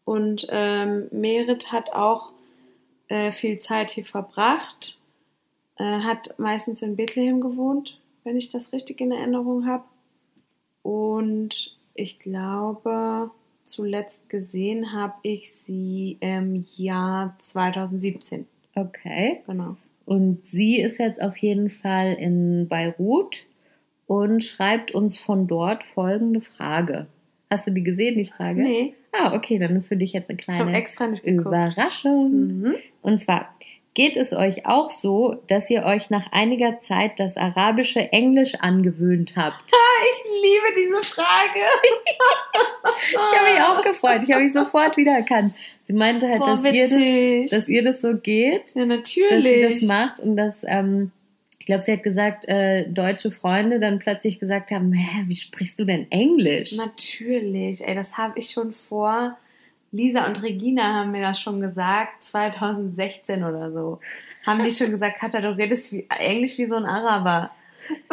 [0.04, 2.32] Und ähm, Merit hat auch
[3.08, 5.00] äh, viel Zeit hier verbracht,
[5.78, 9.84] äh, hat meistens in Bethlehem gewohnt, wenn ich das richtig in Erinnerung habe.
[10.82, 13.32] Und ich glaube,
[13.64, 18.46] zuletzt gesehen habe ich sie im Jahr 2017.
[18.76, 19.42] Okay.
[19.48, 19.78] Genau.
[20.06, 23.44] Und sie ist jetzt auf jeden Fall in Beirut
[24.06, 27.08] und schreibt uns von dort folgende Frage.
[27.50, 28.62] Hast du die gesehen, die Frage?
[28.62, 30.72] Nee, Ah, okay, dann ist für dich jetzt eine kleine.
[31.24, 32.48] Überraschung.
[32.48, 32.76] Mhm.
[33.02, 33.56] Und zwar,
[33.96, 39.34] geht es euch auch so, dass ihr euch nach einiger Zeit das arabische Englisch angewöhnt
[39.36, 39.72] habt?
[40.12, 41.60] Ich liebe diese Frage.
[43.10, 44.22] Ich habe mich auch gefreut.
[44.26, 45.54] Ich habe mich sofort wiedererkannt.
[45.84, 49.22] Sie meinte halt, Boah, dass, ihr das, dass ihr das so geht, ja, dass sie
[49.22, 49.80] natürlich.
[49.80, 51.12] das macht und dass, ähm,
[51.60, 55.80] ich glaube, sie hat gesagt, äh, deutsche Freunde dann plötzlich gesagt haben, hä, wie sprichst
[55.80, 56.74] du denn Englisch?
[56.74, 57.86] Natürlich.
[57.86, 59.38] Ey, das habe ich schon vor.
[59.96, 64.00] Lisa und Regina haben mir das schon gesagt, 2016 oder so.
[64.46, 67.52] Haben die schon gesagt, Katja, du redest wie, Englisch wie so ein Araber.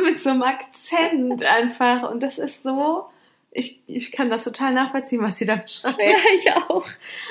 [0.01, 2.11] Mit so einem Akzent einfach.
[2.11, 3.07] Und das ist so,
[3.51, 5.99] ich, ich kann das total nachvollziehen, was sie da beschreibt.
[5.99, 6.87] Ja, ich auch.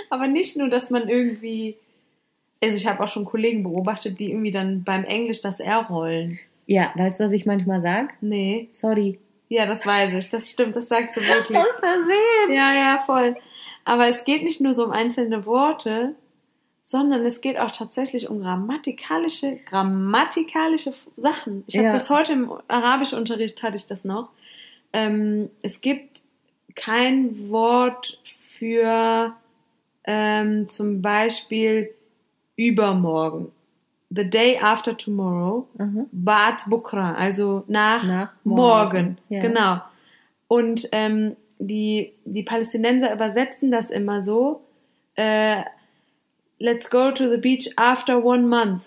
[0.09, 1.77] Aber nicht nur, dass man irgendwie,
[2.61, 6.39] also ich habe auch schon Kollegen beobachtet, die irgendwie dann beim Englisch das R rollen.
[6.65, 8.15] Ja, weißt du, was ich manchmal sag?
[8.21, 8.67] Nee.
[8.69, 9.17] Sorry.
[9.49, 10.29] Ja, das weiß ich.
[10.29, 11.57] Das stimmt, das sagst du wirklich.
[11.57, 12.49] Aus Versehen.
[12.49, 13.35] Ja, ja, voll.
[13.85, 16.15] Aber es geht nicht nur so um einzelne Worte,
[16.83, 21.63] sondern es geht auch tatsächlich um grammatikalische, grammatikalische Sachen.
[21.67, 21.93] Ich habe Ja.
[21.93, 24.29] das heute im Arabischunterricht hatte ich das noch.
[24.93, 26.21] Ähm, es gibt
[26.75, 28.19] kein Wort
[28.57, 29.33] für
[30.03, 31.91] ähm, zum Beispiel
[32.55, 33.51] übermorgen.
[34.09, 35.67] The day after tomorrow.
[35.79, 36.05] Aha.
[36.11, 39.17] Bad Bukra, also nach, Nach morgen.
[39.17, 39.41] morgen, ja.
[39.41, 39.81] Genau.
[40.49, 44.61] Und ähm, die, die Palästinenser übersetzen das immer so:
[45.15, 45.63] äh,
[46.59, 48.83] Let's go to the beach after one month.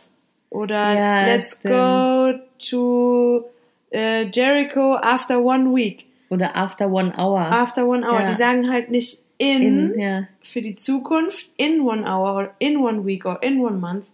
[0.51, 1.75] Oder Ja, Let's stimmt.
[1.75, 2.33] go
[2.71, 3.45] to
[3.91, 6.07] äh, Jericho after one week.
[6.31, 7.41] Oder after one hour.
[7.41, 8.21] After one hour.
[8.21, 8.27] Ja.
[8.27, 10.23] Die sagen halt nicht in, In, ja.
[10.43, 14.05] für die Zukunft, in one hour, or in one week, or in one month,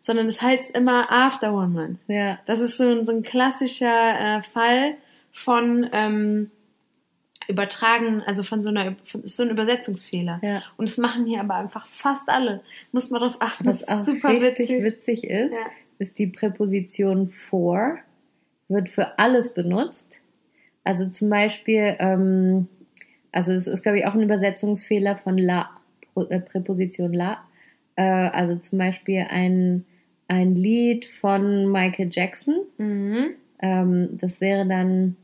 [0.00, 1.98] sondern es heißt immer after one month.
[2.06, 2.38] Ja.
[2.46, 4.94] Das ist so ein, so ein klassischer äh, Fall
[5.32, 6.50] von ähm,
[7.48, 10.38] übertragen, also von so einer, von, ist so ein Übersetzungsfehler.
[10.42, 10.62] Ja.
[10.76, 12.60] Und das machen hier aber einfach fast alle.
[12.92, 13.64] Muss man darauf achten.
[13.64, 14.84] Was das auch ist super richtig witzig.
[14.84, 15.66] witzig, ist, Ja.
[15.98, 17.98] ist die Präposition for,
[18.68, 20.20] wird für alles benutzt.
[20.84, 22.68] Also zum Beispiel, ähm,
[23.32, 25.70] also es ist, glaube ich, auch ein Übersetzungsfehler von la,
[26.28, 27.38] äh, Präposition la.
[27.96, 29.86] Äh, also zum Beispiel ein,
[30.28, 32.56] ein Lied von Michael Jackson.
[32.76, 33.30] Mhm.
[33.60, 35.16] Ähm, das wäre dann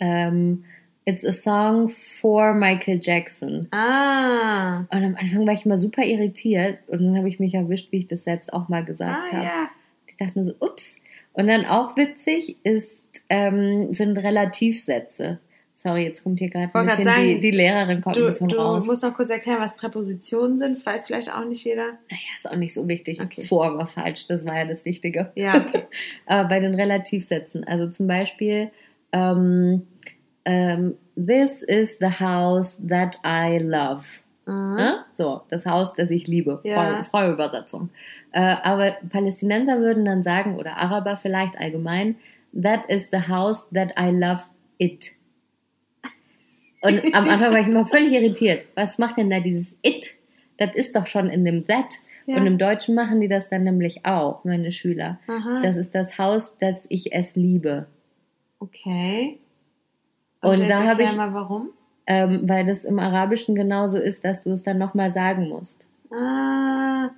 [0.00, 0.64] ähm,
[1.04, 3.66] It's a song for Michael Jackson.
[3.72, 4.80] Ah.
[4.92, 7.98] Und am Anfang war ich immer super irritiert und dann habe ich mich erwischt, wie
[7.98, 9.44] ich das selbst auch mal gesagt Ah, habe.
[9.44, 9.70] ja.
[10.06, 10.96] Ich dachte so, ups.
[11.32, 15.38] Und dann auch witzig ist, ähm, sind Relativsätze.
[15.74, 18.48] Sorry, jetzt kommt hier gerade ein bisschen die, sagen, die Lehrerin kommt ein Du, bisschen
[18.48, 18.86] du raus.
[18.86, 20.72] musst noch kurz erklären, was Präpositionen sind.
[20.76, 21.86] Das weiß vielleicht auch nicht jeder.
[21.86, 23.20] naja, ist auch nicht so wichtig.
[23.20, 23.40] Okay.
[23.40, 25.32] Vor war falsch, das war ja das Wichtige.
[25.34, 25.84] Ja, okay.
[26.26, 28.70] Aber bei den Relativsätzen, also zum Beispiel,
[29.12, 29.86] ähm,
[30.44, 34.04] ähm, this is the house that I love.
[34.46, 34.74] Mhm.
[34.76, 35.04] Ne?
[35.12, 36.60] So, das Haus, das ich liebe.
[36.64, 37.02] Ja.
[37.04, 37.90] Freie Übersetzung.
[38.32, 42.16] Äh, aber Palästinenser würden dann sagen, oder Araber vielleicht allgemein,
[42.60, 44.42] that is the house that I love
[44.78, 45.12] it.
[46.82, 48.66] Und am Anfang war ich immer völlig irritiert.
[48.74, 50.16] Was macht denn da dieses it?
[50.56, 51.94] Das ist doch schon in dem that.
[52.26, 52.36] Ja.
[52.36, 55.20] Und im Deutschen machen die das dann nämlich auch, meine Schüler.
[55.28, 55.60] Aha.
[55.62, 57.86] Das ist das Haus, das ich es liebe.
[58.58, 59.38] Okay.
[60.50, 61.68] Und jetzt da habe ich- mal warum.
[62.06, 65.86] Ähm, weil das im Arabischen genauso ist, dass du es dann nochmal sagen musst.
[66.12, 67.10] Ah,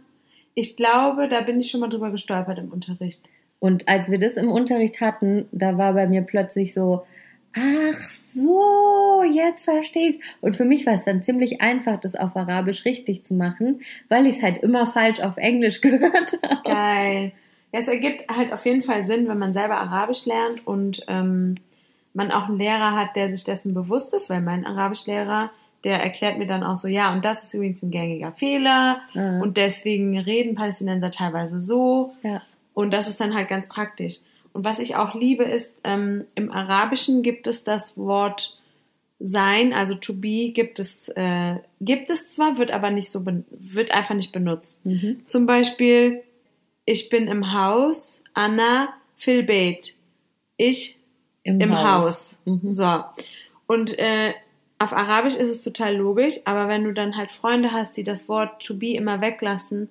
[0.54, 3.28] ich glaube, da bin ich schon mal drüber gestolpert im Unterricht.
[3.60, 7.04] Und als wir das im Unterricht hatten, da war bei mir plötzlich so,
[7.56, 10.24] ach so, jetzt verstehe ich's.
[10.42, 14.26] Und für mich war es dann ziemlich einfach, das auf Arabisch richtig zu machen, weil
[14.26, 16.62] ich es halt immer falsch auf Englisch gehört habe.
[16.64, 17.32] Geil.
[17.72, 21.54] Ja, es ergibt halt auf jeden Fall Sinn, wenn man selber Arabisch lernt und ähm,
[22.14, 25.50] man auch einen Lehrer hat, der sich dessen bewusst ist, weil mein Arabischlehrer,
[25.84, 29.40] der erklärt mir dann auch so, ja, und das ist übrigens ein gängiger Fehler Ah.
[29.40, 32.40] und deswegen reden Palästinenser teilweise so Ja.
[32.72, 34.14] und das ist dann halt ganz praktisch.
[34.52, 38.58] Und was ich auch liebe, ist, ähm, im Arabischen gibt es das Wort
[39.20, 43.90] sein, also to be gibt es, äh, gibt es zwar, wird aber nicht so, wird
[43.92, 44.84] einfach nicht benutzt.
[44.86, 45.22] Mhm.
[45.26, 46.22] Zum Beispiel,
[46.84, 49.94] ich bin im Haus, Anna fil Beit.
[50.56, 51.00] Ich
[51.44, 52.02] Im, im Haus.
[52.02, 52.40] Haus.
[52.44, 52.70] Mhm.
[52.70, 53.04] So.
[53.66, 54.34] Und äh,
[54.78, 58.28] auf Arabisch ist es total logisch, aber wenn du dann halt Freunde hast, die das
[58.28, 59.88] Wort to be immer weglassen,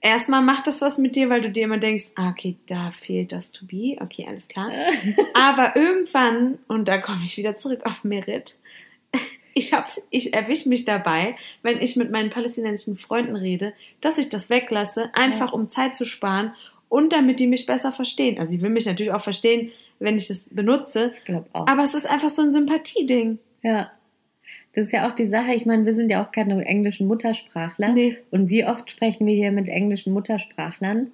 [0.00, 3.32] erstmal macht das was mit dir, weil du dir immer denkst, ah, okay, da fehlt
[3.32, 4.70] das to be, okay, alles klar.
[5.34, 8.58] aber irgendwann, und da komme ich wieder zurück auf Merit,
[9.54, 14.30] ich hab's, ich erwische mich dabei, wenn ich mit meinen palästinensischen Freunden rede, dass ich
[14.30, 16.54] das weglasse, einfach um Zeit zu sparen
[16.88, 18.38] und damit die mich besser verstehen.
[18.38, 19.70] Also sie will mich natürlich auch verstehen,
[20.04, 21.66] wenn ich das benutze, Ich glaube auch.
[21.66, 23.38] aber es ist einfach so ein Sympathieding.
[23.62, 23.90] Ja.
[24.74, 25.54] Das ist ja auch die Sache.
[25.54, 27.92] Ich meine, wir sind ja auch keine englischen Muttersprachler.
[27.94, 28.18] Nee.
[28.30, 31.10] Und wie oft sprechen wir hier mit englischen Muttersprachlern?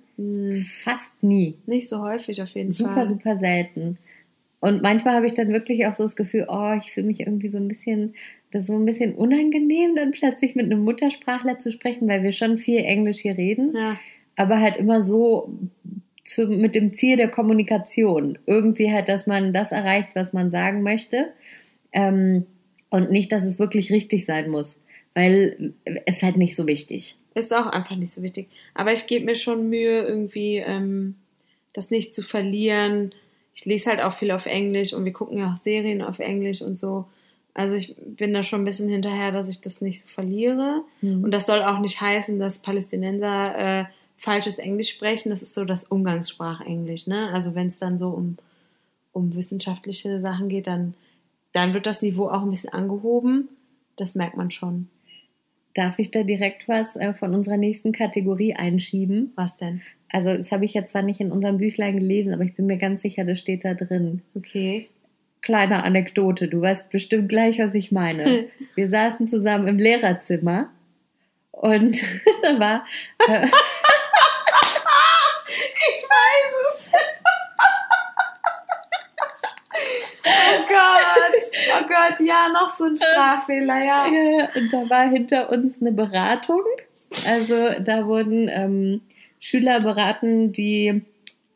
[0.82, 1.54] Fast nie.
[1.66, 3.06] Nicht so häufig auf jeden Super, Fall.
[3.06, 3.98] super selten.
[4.60, 7.48] Und manchmal habe ich dann wirklich auch so das Gefühl, oh, ich fühle mich irgendwie
[7.48, 8.14] so ein bisschen,
[8.50, 12.32] das ist so ein bisschen unangenehm, dann plötzlich mit einem Muttersprachler zu sprechen, weil wir
[12.32, 13.98] schon viel Englisch hier reden, Ja.
[14.36, 15.50] aber halt immer so
[16.30, 18.38] zu, mit dem Ziel der Kommunikation.
[18.46, 21.30] Irgendwie halt, dass man das erreicht, was man sagen möchte.
[21.92, 22.46] Ähm,
[22.88, 24.82] und nicht, dass es wirklich richtig sein muss.
[25.14, 27.16] Weil es ist halt nicht so wichtig.
[27.34, 28.48] Ist auch einfach nicht so wichtig.
[28.74, 31.16] Aber ich gebe mir schon Mühe, irgendwie ähm,
[31.72, 33.12] das nicht zu verlieren.
[33.54, 36.62] Ich lese halt auch viel auf Englisch und wir gucken ja auch Serien auf Englisch
[36.62, 37.06] und so.
[37.54, 40.82] Also ich bin da schon ein bisschen hinterher, dass ich das nicht so verliere.
[41.00, 41.24] Mhm.
[41.24, 43.84] Und das soll auch nicht heißen, dass Palästinenser äh,
[44.20, 45.30] falsches Englisch sprechen.
[45.30, 47.06] Das ist so das Umgangssprachenglisch.
[47.06, 47.30] Ne?
[47.32, 48.36] Also wenn es dann so um,
[49.12, 50.94] um wissenschaftliche Sachen geht, dann,
[51.52, 53.48] dann wird das Niveau auch ein bisschen angehoben.
[53.96, 54.88] Das merkt man schon.
[55.74, 59.32] Darf ich da direkt was äh, von unserer nächsten Kategorie einschieben?
[59.36, 59.80] Was denn?
[60.12, 62.78] Also, das habe ich jetzt zwar nicht in unserem Büchlein gelesen, aber ich bin mir
[62.78, 64.22] ganz sicher, das steht da drin.
[64.34, 64.88] Okay.
[65.40, 68.46] Kleine Anekdote, du weißt bestimmt gleich, was ich meine.
[68.74, 70.68] Wir saßen zusammen im Lehrerzimmer
[71.52, 72.02] und
[72.42, 72.84] da war.
[73.28, 73.46] Äh,
[75.92, 76.92] Ich weiß es.
[80.58, 81.42] Oh Gott.
[81.72, 84.06] Oh Gott, ja, noch so ein Sprachfehler, ja.
[84.06, 86.62] Ja, und da war hinter uns eine Beratung.
[87.26, 89.00] Also da wurden ähm,
[89.40, 91.02] Schüler beraten, die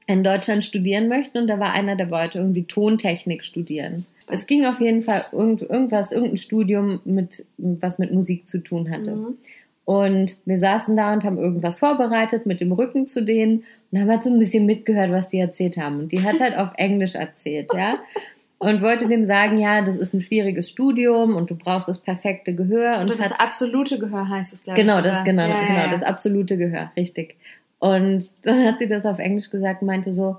[0.07, 4.07] in Deutschland studieren möchten und da war einer, der wollte irgendwie Tontechnik studieren.
[4.27, 8.91] Es ging auf jeden Fall irgend, irgendwas, irgendein Studium mit was mit Musik zu tun
[8.91, 9.17] hatte.
[9.17, 9.39] Mhm.
[9.85, 14.11] Und wir saßen da und haben irgendwas vorbereitet mit dem Rücken zu denen und haben
[14.11, 16.01] halt so ein bisschen mitgehört, was die erzählt haben.
[16.01, 17.99] Und die hat halt auf Englisch erzählt, ja.
[18.59, 22.55] Und wollte dem sagen, ja, das ist ein schwieriges Studium und du brauchst das perfekte
[22.55, 25.05] Gehör und das hat absolute Gehör heißt es, glaube genau ich.
[25.05, 25.89] das genau ja, genau ja.
[25.89, 27.37] das absolute Gehör, richtig.
[27.79, 30.39] Und dann hat sie das auf Englisch gesagt und meinte so,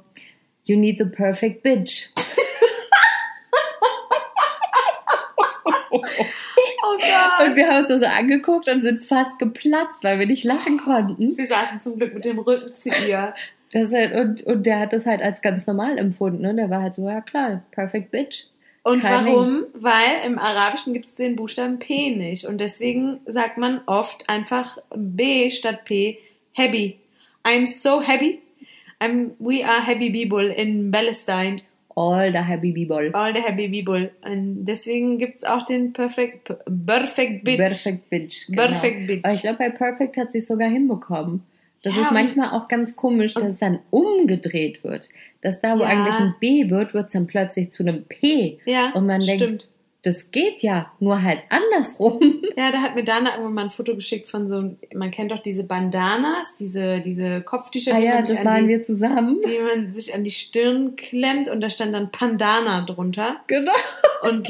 [0.64, 2.10] you need the perfect bitch.
[5.92, 7.44] Oh.
[7.46, 11.38] Und wir haben uns so angeguckt und sind fast geplatzt, weil wir nicht lachen konnten.
[11.38, 13.34] Wir saßen zum Glück mit dem Rücken zu ihr.
[13.72, 16.42] Das halt, und, und der hat das halt als ganz normal empfunden.
[16.42, 16.56] Ne?
[16.56, 18.46] Der war halt so, ja klar, perfect bitch.
[18.84, 19.34] Und Timing.
[19.34, 19.64] warum?
[19.74, 22.46] Weil im Arabischen gibt es den Buchstaben P nicht.
[22.46, 26.20] Und deswegen sagt man oft einfach B statt P,
[26.54, 27.00] happy.
[27.44, 28.42] I'm so happy.
[29.02, 31.58] I'm, we are happy people in Palestine.
[31.96, 33.10] All the happy people.
[33.14, 34.12] All the happy people.
[34.22, 36.54] Und deswegen gibt es auch den Perfect,
[36.86, 37.58] Perfect Bitch.
[37.58, 38.48] Perfect bitch.
[38.48, 38.68] Genau.
[38.68, 39.24] Perfect bitch.
[39.24, 41.42] Aber ich glaube, bei Perfect hat sie es sogar hinbekommen.
[41.86, 45.08] Das Ja, ist manchmal auch ganz komisch, dass es dann umgedreht wird.
[45.42, 45.90] Dass da, wo Ja.
[45.90, 48.58] eigentlich ein B wird, wird es dann plötzlich zu einem P.
[48.66, 49.68] Ja, Und man denkt, stimmt.
[50.02, 52.42] das geht ja, nur halt andersrum.
[52.58, 55.40] Ja, da hat mir Dana irgendwann mal ein Foto geschickt von so, man kennt doch
[55.40, 59.42] diese Bandanas, diese, diese Kopftücher, Ah die, ja, man das waren die, wir zusammen.
[59.46, 63.42] die man sich an die Stirn klemmt und da stand dann Pandana drunter.
[63.48, 63.74] Genau.
[64.24, 64.50] Und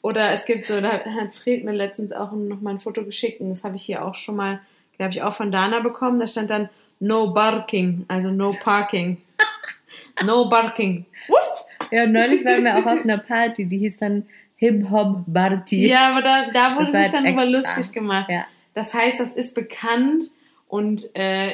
[0.00, 3.40] oder es gibt so, da hat Fred mir letztens auch noch mal ein Foto geschickt
[3.40, 4.60] und das habe ich hier auch schon mal,
[4.98, 6.20] glaube ich, auch von Dana bekommen.
[6.20, 6.68] Da stand dann
[7.00, 9.18] No Barking, also No Parking.
[10.26, 11.06] No Barking.
[11.28, 11.64] Wuff!
[11.90, 15.88] Ja, neulich waren wir auch auf einer Party, die hieß dann Hip Hop Barty.
[15.88, 17.68] Ja, aber da, da wurde Das sich dann halt über extra.
[17.76, 18.28] lustig gemacht.
[18.28, 18.44] Ja.
[18.74, 20.24] Das heißt, das ist bekannt
[20.66, 21.52] und äh,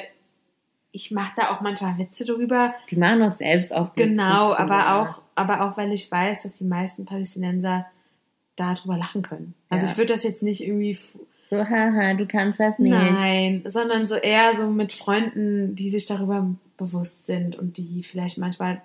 [0.93, 2.75] ich mache da auch manchmal Witze drüber.
[2.91, 4.59] Die machen auch selbst auf Witze Genau, drüber.
[4.61, 7.87] aber auch, aber auch, weil ich weiß, dass die meisten Palästinenser
[8.57, 9.55] darüber lachen können.
[9.69, 9.93] Also Ja.
[9.93, 10.99] ich würde das jetzt nicht irgendwie
[11.51, 12.91] So, haha, du kannst das nicht.
[12.91, 18.39] Nein, sondern so eher so mit Freunden, die sich darüber bewusst sind und die vielleicht
[18.39, 18.81] manchmal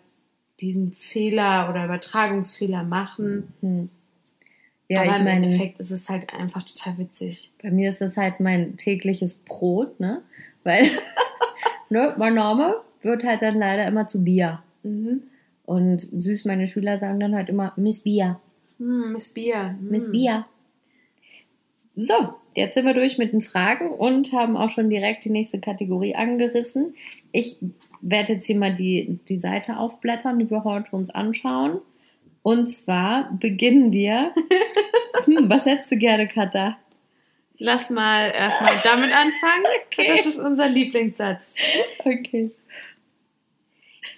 [0.60, 3.54] diesen Fehler oder Übertragungsfehler machen.
[3.62, 3.90] Hm.
[4.90, 7.52] Ja, Aber ich im meine, Endeffekt ist es halt einfach total witzig.
[7.62, 10.22] bei mir ist das halt mein tägliches Brot, ne?
[10.64, 10.90] Weil,
[11.90, 14.62] ne, mein Name wird halt dann leider immer zu Bier.
[14.84, 15.24] Mhm.
[15.66, 18.40] Und süß, meine Schüler sagen dann halt immer Miss Bier,
[18.80, 19.76] Hm, Miss Bier.
[19.80, 19.88] Hm.
[19.90, 20.46] Miss Bier.
[22.02, 25.60] So, jetzt sind wir durch mit den Fragen und haben auch schon direkt die nächste
[25.60, 26.96] Kategorie angerissen.
[27.34, 27.58] Ich
[28.00, 31.82] werde jetzt hier mal die, die Seite aufblättern, die wir heute uns anschauen.
[32.42, 34.34] Und zwar beginnen wir.
[35.26, 36.78] hm, was hättest du gerne, Katha?
[37.58, 39.66] Lass mal erstmal damit anfangen.
[39.92, 40.16] Okay.
[40.16, 41.56] Das ist unser Lieblingssatz.
[42.00, 42.52] Okay.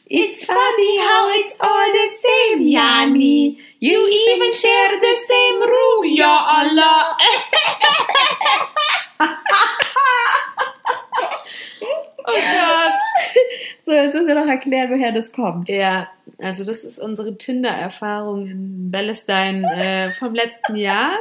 [0.06, 3.58] It's funny how it's all the same, Yani.
[3.80, 7.18] You even share the same room, ya Allah.
[12.26, 13.00] oh Gott.
[13.86, 15.70] So, jetzt müssen wir noch erklären, woher das kommt.
[15.70, 16.08] Ja,
[16.40, 21.12] also das ist unsere Tinder-Erfahrung in Palestine äh, vom letzten Jahr.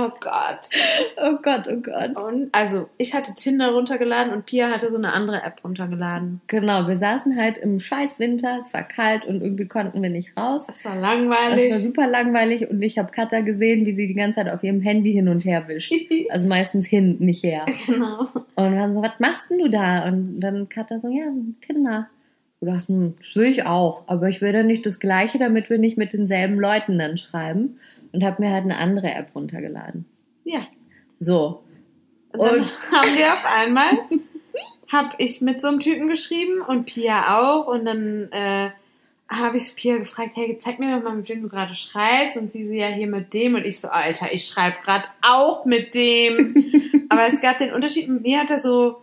[0.00, 0.68] Oh Gott.
[1.16, 2.16] Oh Gott, oh Gott.
[2.22, 6.40] Und, also, ich hatte Tinder runtergeladen und Pia hatte so eine andere App runtergeladen.
[6.46, 10.66] Genau, wir saßen halt im Scheißwinter, es war kalt und irgendwie konnten wir nicht raus.
[10.68, 11.72] Das war Das langweilig.
[11.72, 14.80] war super langweilig und ich habe Katha gesehen, wie sie die ganze Zeit auf ihrem
[14.80, 15.92] Handy hin und her wischt.
[16.30, 17.64] Also meistens hin, nicht her.
[17.86, 18.28] genau.
[18.54, 20.06] Und wir waren so, was machst denn du da?
[20.06, 21.24] Und dann Katha so, ja,
[21.60, 22.08] Tinder.
[22.60, 25.70] Ich dachte, hm, das will ich auch, aber ich will dann nicht das Gleiche, damit
[25.70, 27.78] wir nicht mit denselben Leuten dann schreiben.
[28.18, 30.04] Und habe mir halt eine andere App runtergeladen.
[30.44, 30.60] Ja.
[31.20, 31.62] So,
[32.32, 33.90] Und dann Und- haben wir auf einmal,
[34.92, 37.68] habe ich mit so einem Typen geschrieben und Pia auch.
[37.68, 38.70] Und dann äh,
[39.28, 42.36] habe ich Pia gefragt, hey, zeig mir doch mal, mit wem du gerade schreibst.
[42.36, 43.54] Und sie so, ja, hier mit dem.
[43.54, 47.06] Und ich so, Alter, ich schreibe gerade auch mit dem.
[47.08, 49.00] Aber es gab den Unterschied, mit mir hat er so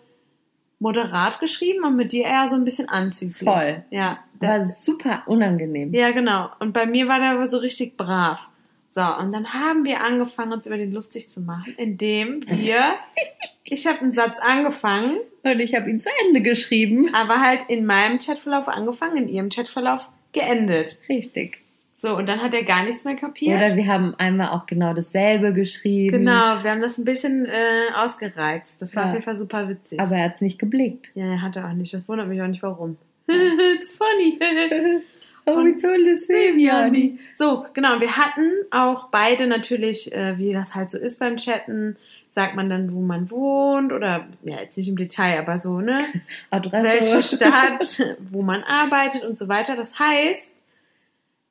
[0.79, 3.49] moderat geschrieben und mit dir eher so ein bisschen anzüglich.
[3.49, 3.85] Voll.
[3.91, 4.19] Ja.
[4.41, 5.93] war super unangenehm.
[5.93, 6.49] Ja, genau.
[6.59, 8.49] Und bei mir war der aber so richtig brav.
[8.95, 12.95] So, und dann haben wir angefangen, uns über den lustig zu machen, indem wir,
[13.65, 17.13] ich habe einen Satz angefangen, Und ich habe ihn zu Ende geschrieben.
[17.13, 21.01] aber halt in meinem Chatverlauf angefangen, in ihrem Chatverlauf geendet.
[21.09, 21.57] Richtig.
[21.93, 23.57] So, und dann hat er gar nichts mehr kapiert.
[23.57, 26.19] Oder wir haben einmal auch genau dasselbe geschrieben.
[26.19, 28.77] genau, wir haben das ein bisschen äh, ausgereizt.
[28.81, 29.09] Das war Ja.
[29.09, 29.99] auf jeden Fall super witzig.
[29.99, 31.11] Aber er hat es nicht geblickt.
[31.15, 31.93] ja, er hat er auch nicht.
[31.93, 32.95] Das wundert mich auch nicht, warum.
[33.27, 34.39] It's funny.
[35.45, 37.19] Oh, wie soll das sein, Jani?
[37.35, 37.99] So, genau.
[37.99, 41.97] Wir hatten auch beide natürlich, äh, wie das halt so ist beim Chatten,
[42.29, 46.03] sagt man dann, wo man wohnt oder, ja, jetzt nicht im Detail, aber so, ne?
[46.49, 46.83] Adresse.
[46.83, 49.75] Welche Stadt, wo man arbeitet und so weiter.
[49.75, 50.51] Das heißt,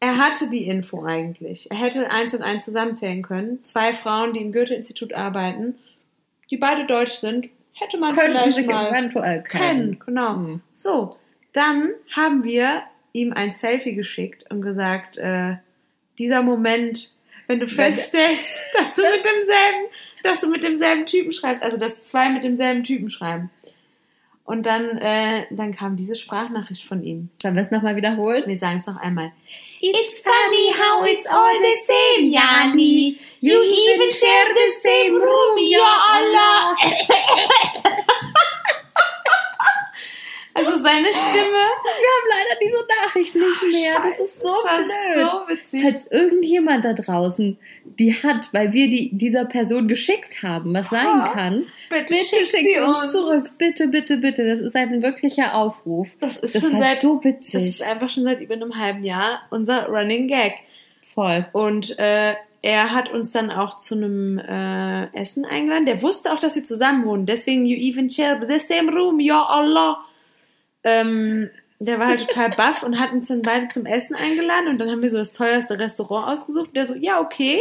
[0.00, 1.70] er hatte die Info eigentlich.
[1.70, 3.62] Er hätte eins und eins zusammenzählen können.
[3.62, 5.76] Zwei Frauen, die im Goethe-Institut arbeiten,
[6.50, 9.62] die beide deutsch sind, hätte man Könnten vielleicht sich mal eventuell kennen.
[9.62, 9.98] kennen.
[10.04, 10.35] Genau.
[10.35, 10.61] Hm.
[10.74, 11.16] So,
[11.52, 12.83] dann haben wir
[13.14, 15.55] ihm ein Selfie geschickt und gesagt, äh,
[16.18, 17.11] dieser Moment,
[17.46, 19.87] wenn du feststellst, dass du mit demselben,
[20.22, 23.50] dass du mit demselben Typen schreibst, also dass zwei mit demselben Typen schreiben.
[24.44, 27.31] Und dann, äh, dann kam diese Sprachnachricht von ihm.
[27.40, 28.42] Sollen wir es nochmal wiederholen?
[28.46, 29.33] Wir sagen es noch einmal.
[29.81, 33.18] It's funny how it's all the same, Yani.
[33.40, 35.81] You even share the same room, ya
[36.12, 36.77] Allah.
[40.95, 41.65] Seine Stimme.
[41.83, 44.01] Wir haben leider diese Nachricht nicht mehr.
[44.03, 45.29] Das ist so das blöd.
[45.31, 45.83] So witzig.
[45.83, 47.59] Falls irgendjemand da draußen
[47.99, 52.17] die hat, weil wir die dieser Person geschickt haben, was sein Ah, kann, bitte bitte
[52.25, 53.13] schickt schickt sie uns uns.
[53.13, 53.51] zurück.
[53.59, 54.47] Bitte, bitte, bitte.
[54.47, 56.09] Das ist ein wirklicher Aufruf.
[56.21, 57.65] Das ist Das schon seit so Das witzig.
[57.67, 60.55] ist einfach schon seit über einem halben Jahr unser Running Gag.
[61.15, 61.47] Voll.
[61.53, 65.87] Und äh, er hat uns dann auch zu einem äh, Essen eingeladen.
[65.87, 67.27] Der wusste auch, dass wir zusammen wohnen.
[67.27, 69.99] Deswegen, you even share the same room, ya Allah.
[70.85, 74.68] Ähm, der war halt total baff und hat uns dann beide zum Essen eingeladen.
[74.68, 76.70] Und dann haben wir so das teuerste Restaurant ausgesucht.
[76.76, 77.60] Der so, ja, okay.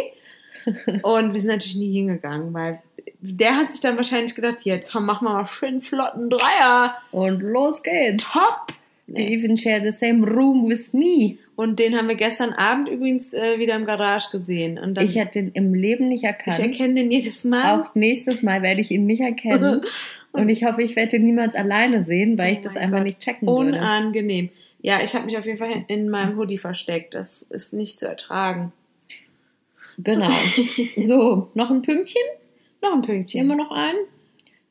[1.01, 2.81] Und wir sind natürlich nie hingegangen, weil
[3.19, 6.97] der hat sich dann wahrscheinlich gedacht, jetzt machen wir mal schön flotten Dreier.
[7.11, 8.23] Und los geht's.
[8.31, 8.73] Top!
[9.07, 11.37] You even share the same room with me.
[11.55, 14.79] Und den haben wir gestern Abend übrigens äh, wieder im Garage gesehen.
[14.79, 16.57] Und dann, Ich hätte den im Leben nicht erkannt.
[16.57, 17.81] ich erkenne den jedes Mal.
[17.81, 19.81] Auch nächstes Mal werde ich ihn nicht erkennen.
[20.33, 22.97] Und ich hoffe, ich werde ihn niemals alleine sehen, weil ich Oh das mein einfach
[22.97, 23.05] Gott.
[23.05, 23.77] nicht checken würde.
[23.77, 24.49] Unangenehm.
[24.81, 27.13] Ja, ich habe mich auf jeden Fall in meinem Hoodie versteckt.
[27.13, 28.73] Das ist nicht zu ertragen.
[29.97, 30.29] Genau.
[30.97, 32.21] So, noch ein Pünktchen?
[32.81, 33.47] Noch ein Nehmen Pünktchen.
[33.47, 33.97] wir noch einen?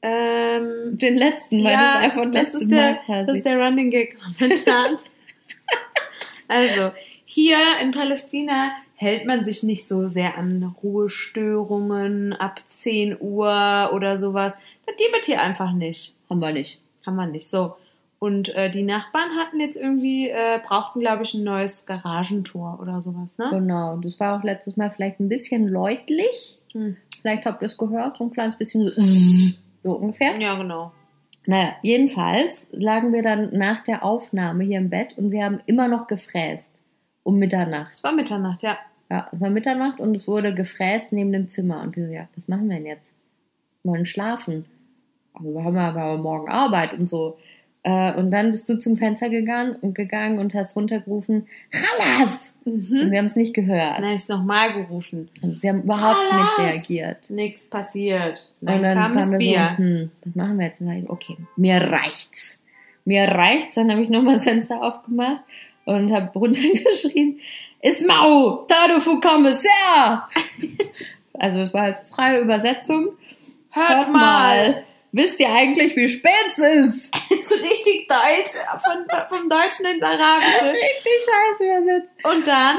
[0.03, 3.27] Ähm, Den letzten, weil das einfach das letzte ist der, Mal quasi.
[3.27, 4.99] das ist der Running Gag momentan.
[6.49, 6.91] also,
[7.35, 14.19] hier in Palästina hält man sich nicht so sehr an Ruhestörungen ab 10 Uhr oder
[14.19, 14.55] sowas.
[14.85, 16.15] Das gibt hier einfach nicht.
[16.29, 16.83] Haben wir nicht.
[17.03, 17.49] Kann man nicht.
[17.49, 17.77] So.
[18.19, 23.01] Und äh, die Nachbarn hatten jetzt irgendwie, äh, brauchten, glaube ich, ein neues Garagentor oder
[23.01, 23.49] sowas, ne?
[23.51, 23.97] Genau.
[23.97, 26.59] Das war auch letztes Mal vielleicht ein bisschen läutlich.
[26.73, 26.99] Hm.
[27.23, 30.39] Vielleicht habt ihr es gehört, so ein kleines bisschen so, so ungefähr.
[30.39, 30.93] Ja, genau.
[31.47, 35.89] Naja, jedenfalls lagen wir dann nach der Aufnahme hier im Bett und sie haben immer
[35.89, 36.69] noch gefräst.
[37.25, 37.95] Um Mitternacht.
[37.95, 38.79] Es war Mitternacht, ja.
[39.11, 41.83] Ja, es war Mitternacht und es wurde gefräst neben dem Zimmer.
[41.83, 43.13] Und wir so, ja, was machen wir denn jetzt?
[43.83, 44.65] Wir wollen schlafen.
[45.35, 47.37] Aber wir haben aber morgen Arbeit und so.
[47.83, 52.55] Äh, und dann bist du zum Fenster gegangen und gegangen und hast runtergerufen, Chalas!
[52.65, 53.99] Und sie haben es nicht gehört.
[53.99, 55.29] Dann habe ich es nochmal gerufen.
[55.43, 56.75] Und sie haben überhaupt nicht Chalas!
[56.75, 57.31] reagiert.
[57.31, 58.53] Nichts passiert.
[58.61, 59.75] Und dann kam das kamen wir Bier.
[59.77, 60.81] so, hm, was machen wir jetzt?
[60.81, 62.59] Und ich, okay, mir reicht's.
[63.05, 63.75] Mir reicht's.
[63.75, 65.43] Dann habe ich nochmal das Fenster aufgemacht
[65.85, 67.41] und habe runtergeschrien,
[67.81, 70.31] Ismau, Tadofu Kommissar!
[71.35, 73.17] also es war jetzt freie Übersetzung.
[73.71, 74.85] Hört, mal.
[75.13, 77.15] Wisst ihr eigentlich, wie spät es ist?
[77.49, 78.53] so richtig deutsch,
[78.83, 80.73] von, vom Deutschen ins Arabische.
[80.73, 82.13] Richtig scheiße übersetzt.
[82.25, 82.79] Und dann,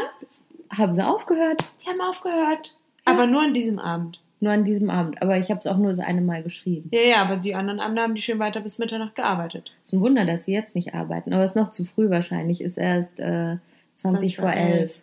[0.76, 1.64] Haben sie aufgehört.
[1.84, 2.76] die haben aufgehört.
[3.06, 4.20] Aber nur an diesem Abend.
[4.44, 5.22] Nur an diesem Abend.
[5.22, 6.89] Aber ich habe es auch nur das eine Mal geschrieben.
[6.91, 9.72] Ja, ja, aber die anderen Abende haben die schön weiter bis Mitternacht gearbeitet.
[9.84, 11.32] Es ist ein Wunder, dass sie jetzt nicht arbeiten.
[11.32, 12.60] Aber es ist noch zu früh wahrscheinlich.
[12.60, 13.56] Ist erst äh,
[13.96, 15.02] 20 vor 11.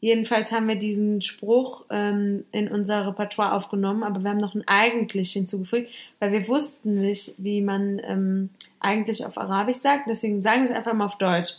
[0.00, 4.64] Jedenfalls haben wir diesen Spruch ähm, in unser Repertoire aufgenommen, aber wir haben noch ein
[4.66, 10.08] eigentlich hinzugefügt, weil wir wussten nicht, wie man ähm, eigentlich auf Arabisch sagt.
[10.08, 11.54] Deswegen sagen wir es einfach mal auf Deutsch.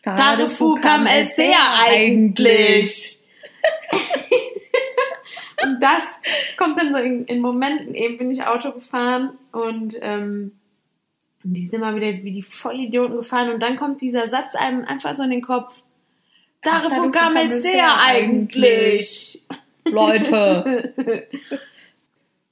[0.00, 1.54] Tarefu kam es sehr
[1.84, 3.21] eigentlich.
[5.62, 6.18] Und das
[6.56, 10.52] kommt dann so in, in Momenten, eben bin ich Auto gefahren und, ähm,
[11.44, 15.14] die sind mal wieder wie die Vollidioten gefahren und dann kommt dieser Satz einem einfach
[15.16, 15.82] so in den Kopf.
[16.62, 19.42] Tarefu Tarefu kam es es sehr eigentlich.
[19.84, 20.94] Leute.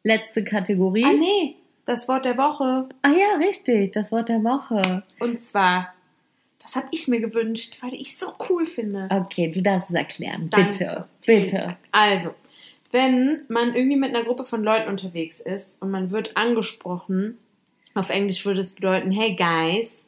[0.03, 1.05] Letzte Kategorie.
[1.05, 1.55] ah nee,
[1.85, 2.89] das Wort der Woche.
[3.03, 5.03] Ah ja, richtig, das Wort der Woche.
[5.21, 5.95] Und zwar,
[6.63, 9.09] das habe ich mir gewünscht, weil ich so cool finde.
[9.11, 10.49] Okay, du darfst es erklären.
[10.51, 11.07] Danke.
[11.21, 11.77] Bitte, bitte.
[11.93, 12.35] Also,
[12.93, 17.39] wenn man irgendwie mit einer Gruppe von Leuten unterwegs ist und man wird angesprochen,
[17.95, 20.07] auf Englisch würde es bedeuten, hey guys.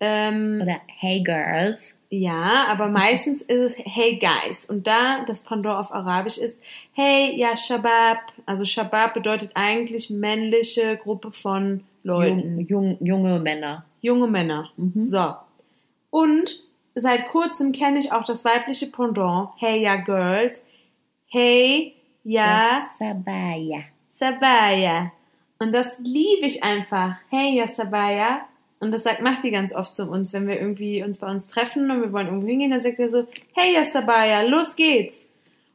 [0.00, 1.94] Ähm, Oder Hey Girls.
[2.10, 4.64] ja, aber meistens ist es hey guys.
[4.66, 6.60] Und da das Pendant auf Arabisch ist,
[6.92, 8.18] hey, ja, Shabab.
[8.44, 12.58] Also Shabab bedeutet eigentlich männliche Gruppe von Leuten.
[12.66, 13.84] Jung, jung, junge Männer.
[14.02, 14.70] Junge Männer.
[14.76, 15.00] Mhm.
[15.00, 15.34] So.
[16.10, 16.60] Und
[16.96, 19.50] seit kurzem kenne ich auch das weibliche Pendant.
[19.58, 20.66] Hey, ja, Girls.
[21.28, 21.94] Hey,
[22.24, 23.84] ja, Sabaya.
[24.12, 25.12] Sabaya.
[25.58, 27.18] Und das liebe ich einfach.
[27.30, 28.46] Hey, ja, Sabaya.
[28.80, 31.90] Und das sagt Machti ganz oft zu uns, wenn wir irgendwie uns bei uns treffen
[31.90, 35.28] und wir wollen irgendwo hingehen, dann sagt er so, hey, ja, Sabaya, los geht's.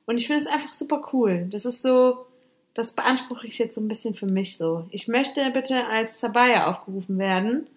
[0.06, 1.48] Und ich finde es einfach super cool.
[1.50, 2.26] Das ist so,
[2.74, 4.86] das beanspruche ich jetzt so ein bisschen für mich so.
[4.92, 7.68] Ich möchte bitte als Sabaya aufgerufen werden.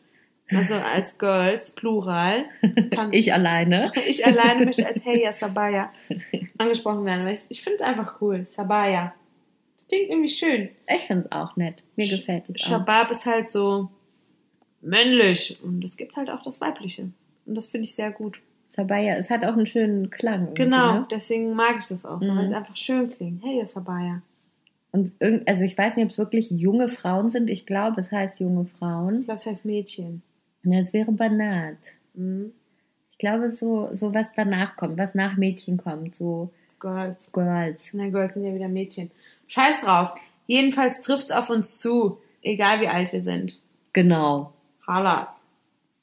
[0.50, 2.44] Also als Girls, Plural.
[3.12, 3.90] Ich alleine.
[4.06, 5.90] ich alleine möchte als Hey, ja, Sabaya
[6.58, 7.24] angesprochen werden.
[7.24, 8.44] Weil ich, ich finde es einfach cool.
[8.46, 9.14] Sabaya.
[9.74, 10.68] Das klingt irgendwie schön.
[10.94, 11.82] Ich finde es auch nett.
[11.96, 12.68] Mir gefällt es auch.
[12.68, 13.88] Shabab ist halt so
[14.80, 15.58] männlich.
[15.62, 17.08] Und es gibt halt auch das Weibliche.
[17.46, 18.40] Und das finde ich sehr gut.
[18.66, 20.54] Sabaya, es hat auch einen schönen Klang.
[20.54, 21.06] Genau, Ne?
[21.10, 22.36] deswegen mag ich das auch so, Mhm.
[22.38, 23.44] weil es einfach schön klingt.
[23.44, 24.22] Hey, Sabaya.
[24.92, 27.50] Und irgend, also ich weiß nicht, ob es wirklich junge Frauen sind.
[27.50, 29.20] Ich glaube, es heißt junge Ich Frauen.
[29.22, 30.22] glaube, es heißt Mädchen.
[30.64, 31.94] Ja, es wäre Banat.
[32.14, 32.52] Mhm.
[33.10, 36.50] Ich glaube, so, so was danach kommt, was nach Mädchen kommt, so
[36.82, 37.30] Girls.
[37.32, 37.90] Girls.
[37.92, 39.10] Na, Girls sind ja wieder Mädchen.
[39.46, 40.14] Scheiß drauf.
[40.46, 42.18] Jedenfalls trifft es auf uns zu.
[42.42, 43.58] Egal wie alt wir sind.
[43.92, 44.52] Genau.
[44.86, 45.42] Halas.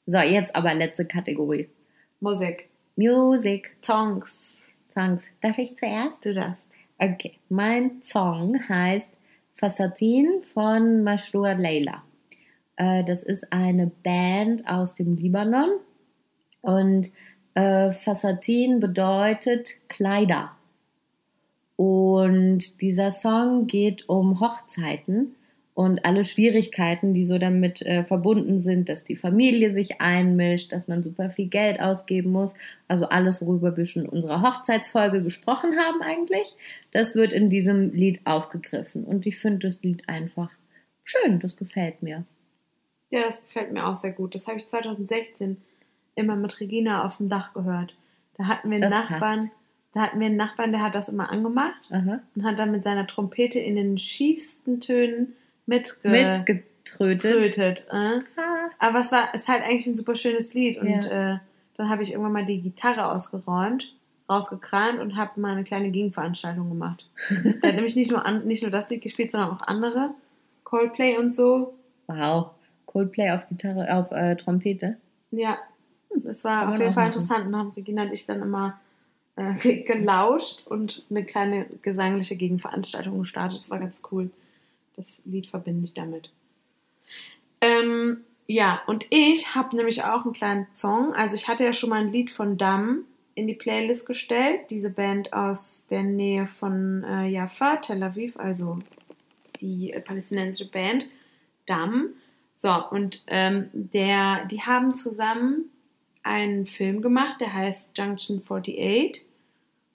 [0.06, 1.68] So, jetzt aber letzte Kategorie.
[2.20, 2.68] Musik.
[2.96, 4.62] Music, Songs.
[4.94, 5.24] Songs.
[5.42, 6.24] Darf ich zuerst?
[6.24, 6.70] Du darfst.
[6.98, 9.10] Okay, mein Song heißt
[9.54, 12.02] Fasatin von Mashrua Leila.
[12.80, 15.70] Äh, das ist eine Band aus dem Libanon
[16.62, 17.10] und
[17.54, 20.52] äh, Fasatin bedeutet Kleider.
[21.76, 25.34] Und dieser Song geht um Hochzeiten
[25.74, 30.88] und alle Schwierigkeiten, die so damit äh, verbunden sind, dass die Familie sich einmischt, dass
[30.88, 32.54] man super viel Geld ausgeben muss.
[32.88, 36.54] Also alles, worüber wir schon in unserer Hochzeitsfolge gesprochen haben eigentlich,
[36.92, 39.04] das wird in diesem Lied aufgegriffen.
[39.04, 40.50] Und ich finde das Lied einfach
[41.02, 42.24] schön, das gefällt mir.
[43.10, 44.34] Ja, das gefällt mir auch sehr gut.
[44.34, 45.56] Das habe ich 2016
[46.14, 47.94] immer mit Regina auf dem Dach gehört.
[48.36, 49.50] Da hatten wir einen Das Nachbarn,
[49.94, 52.20] da hatten wir einen Nachbarn, der hat das immer angemacht Aha.
[52.34, 55.34] und hat dann mit seiner Trompete in den schiefsten Tönen
[55.66, 57.42] mitge Mitgetrötet.
[57.42, 57.86] getrötet.
[57.90, 58.20] Äh?
[58.78, 60.78] Aber es war, ist halt eigentlich ein super schönes Lied.
[60.78, 61.34] Und Ja.
[61.34, 61.38] äh,
[61.76, 63.92] dann habe ich irgendwann mal die Gitarre ausgeräumt,
[64.28, 67.08] rausgekramt und habe mal eine kleine Gegenveranstaltung gemacht.
[67.28, 70.10] er hat nämlich nicht nur, an, nicht nur das Lied gespielt, sondern auch andere.
[70.64, 71.74] Coldplay und so.
[72.06, 72.50] Wow.
[72.86, 74.96] Coldplay auf Gitarre, auf äh, Trompete.
[75.30, 75.58] Ja,
[76.16, 77.12] das war Kann auf jeden Fall machen.
[77.14, 77.46] interessant.
[77.46, 78.80] Und haben Regina und ich dann immer
[79.36, 83.58] äh, ge- gelauscht und eine kleine gesangliche Gegenveranstaltung gestartet.
[83.60, 84.30] Das war ganz cool.
[84.96, 86.30] Das Lied verbinde ich damit.
[87.60, 91.14] Ähm, ja, und ich habe nämlich auch einen kleinen Song.
[91.14, 93.04] Also ich hatte ja schon mal ein Lied von Dam
[93.34, 94.62] in die Playlist gestellt.
[94.70, 98.78] Diese Band aus der Nähe von äh, Jaffa, Tel Aviv, also
[99.60, 101.06] die äh, palästinensische Band
[101.66, 102.08] Dam.
[102.62, 105.70] So, und ähm, der, die haben zusammen
[106.22, 109.24] einen Film gemacht, der heißt Junction 48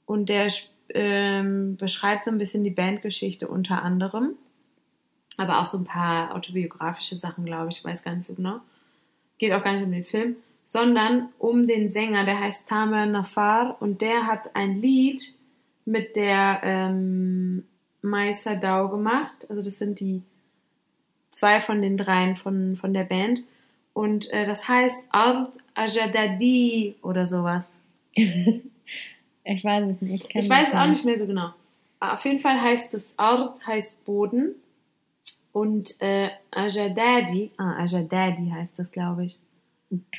[0.08, 0.52] und der
[0.90, 4.32] ähm, beschreibt so ein bisschen die Bandgeschichte unter anderem,
[5.38, 8.62] aber auch so ein paar autobiografische Sachen, glaube ich, ich weiß gar nicht so genau.
[9.38, 13.80] Geht auch gar nicht um den Film, sondern um den Sänger, der heißt Tamer Nafar
[13.80, 15.38] und der hat ein Lied
[15.86, 17.64] mit der ähm,
[18.02, 19.46] Maisa Dau gemacht.
[19.52, 20.24] Also das sind die
[21.36, 23.42] zwei von den dreien von, von der Band.
[23.94, 27.76] Und äh, das heißt Ard Ajadadi oder sowas.
[29.48, 30.26] Ich weiß es nicht.
[30.34, 31.54] Ich den weiß es auch nicht mehr so genau.
[32.00, 34.56] Aber auf jeden Fall heißt es Ard heißt Boden
[35.52, 39.40] und äh, Ajadadi, ah, Ajadadi heißt das, glaube ich.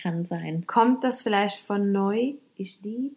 [0.00, 0.64] Kann sein.
[0.68, 2.34] Kommt das vielleicht von Neu?
[2.56, 2.80] Ich?
[2.82, 3.16] Kann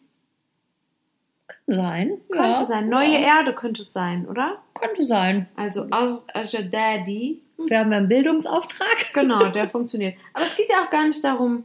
[1.72, 2.18] sein.
[2.30, 2.66] Könnte ja.
[2.66, 2.90] sein.
[2.90, 4.62] Neue Erde könnte es sein, oder?
[4.74, 5.48] Könnte sein.
[5.56, 7.42] Also Ard Ajadadi.
[7.68, 8.88] Wir haben ja einen Bildungsauftrag.
[9.14, 10.16] Genau, der funktioniert.
[10.34, 11.64] Aber es geht ja auch gar nicht darum,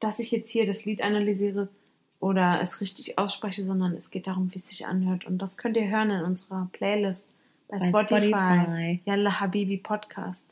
[0.00, 1.68] dass ich jetzt hier das Lied analysiere
[2.20, 5.26] oder es richtig ausspreche, sondern es geht darum, wie es sich anhört.
[5.26, 7.26] Und das könnt ihr hören in unserer Playlist
[7.68, 8.28] bei, Bei Spotify.
[8.28, 9.00] Spotify.
[9.04, 10.46] Yalla Habibi Podcast.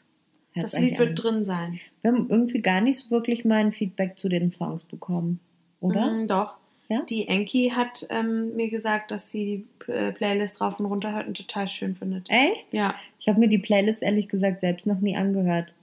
[0.53, 0.99] Hört das Lied an.
[0.99, 1.81] wird drin sein.
[2.03, 5.41] Wir haben irgendwie gar nicht so wirklich mal ein Feedback zu den Songs bekommen.
[5.81, 6.11] Oder?
[6.11, 6.55] Mhm, doch.
[6.89, 7.03] Ja?
[7.09, 11.27] Die Enki hat ähm, mir gesagt, dass sie die äh, Playlist rauf und runter hört
[11.27, 12.27] und total schön findet.
[12.29, 12.73] Echt?
[12.73, 12.95] Ja.
[13.19, 15.75] Ich habe mir die Playlist ehrlich gesagt selbst noch nie angehört.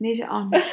[0.00, 0.64] Nee, ich auch nicht.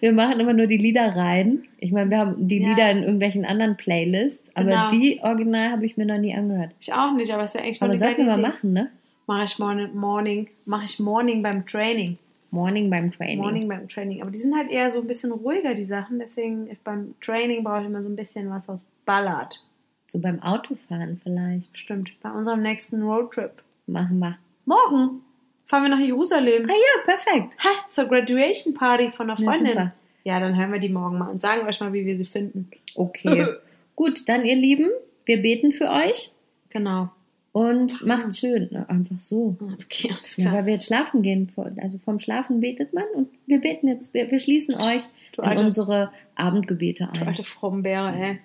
[0.00, 1.64] Wir machen immer nur die Lieder rein.
[1.78, 2.68] Ich meine, wir haben die Ja.
[2.68, 4.90] Lieder in irgendwelchen anderen Playlists, aber Genau.
[4.90, 6.72] die Original habe ich mir noch nie angehört.
[6.80, 8.72] Ich auch nicht, aber es ist ja eigentlich mal Aber eine sollten wir mal machen,
[8.72, 8.90] ne?
[9.26, 12.18] Mache ich morning, morning, mache ich morning beim Training.
[12.50, 13.38] Morning beim Training.
[13.38, 14.22] Morning beim Training.
[14.22, 16.18] Aber die sind halt eher so ein bisschen ruhiger, die Sachen.
[16.18, 19.58] Deswegen beim Training brauche ich immer so ein bisschen was, was ballert.
[20.06, 21.76] So beim Autofahren vielleicht.
[21.78, 22.10] Stimmt.
[22.22, 23.62] Bei unserem nächsten Roadtrip.
[23.86, 24.36] Machen wir.
[24.66, 25.22] Morgen
[25.66, 26.64] fahren wir nach Jerusalem.
[26.68, 27.56] Ah ja, perfekt.
[27.64, 29.72] Ha, zur Graduation Party von einer Ja, Freundin.
[29.72, 29.92] super.
[30.24, 32.70] Ja, dann hören wir die morgen mal und sagen euch mal, wie wir sie finden.
[32.94, 33.46] Okay.
[33.96, 34.90] Gut, dann ihr Lieben,
[35.24, 36.32] wir beten für euch
[36.70, 37.08] Genau.
[37.52, 38.68] Und macht's schön.
[38.70, 38.88] Ne?
[38.88, 39.56] Einfach so.
[39.82, 40.54] Okay, alles Ja, klar.
[40.54, 41.50] weil wir jetzt schlafen gehen.
[41.80, 45.48] Also vom Schlafen betet man und wir beten jetzt, wir, wir schließen euch Du in
[45.48, 47.28] alte- unsere Abendgebete Du ein.
[47.28, 48.38] alte Frombeere, ey.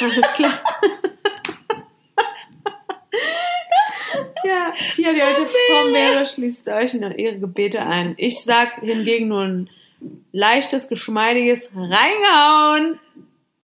[0.00, 0.60] Alles klar.
[4.44, 8.14] ja, hier die alte Frombeere schließt euch in ihre Gebete ein.
[8.16, 9.70] Ich sag hingegen nur ein
[10.32, 12.98] leichtes, geschmeidiges Reingehauen.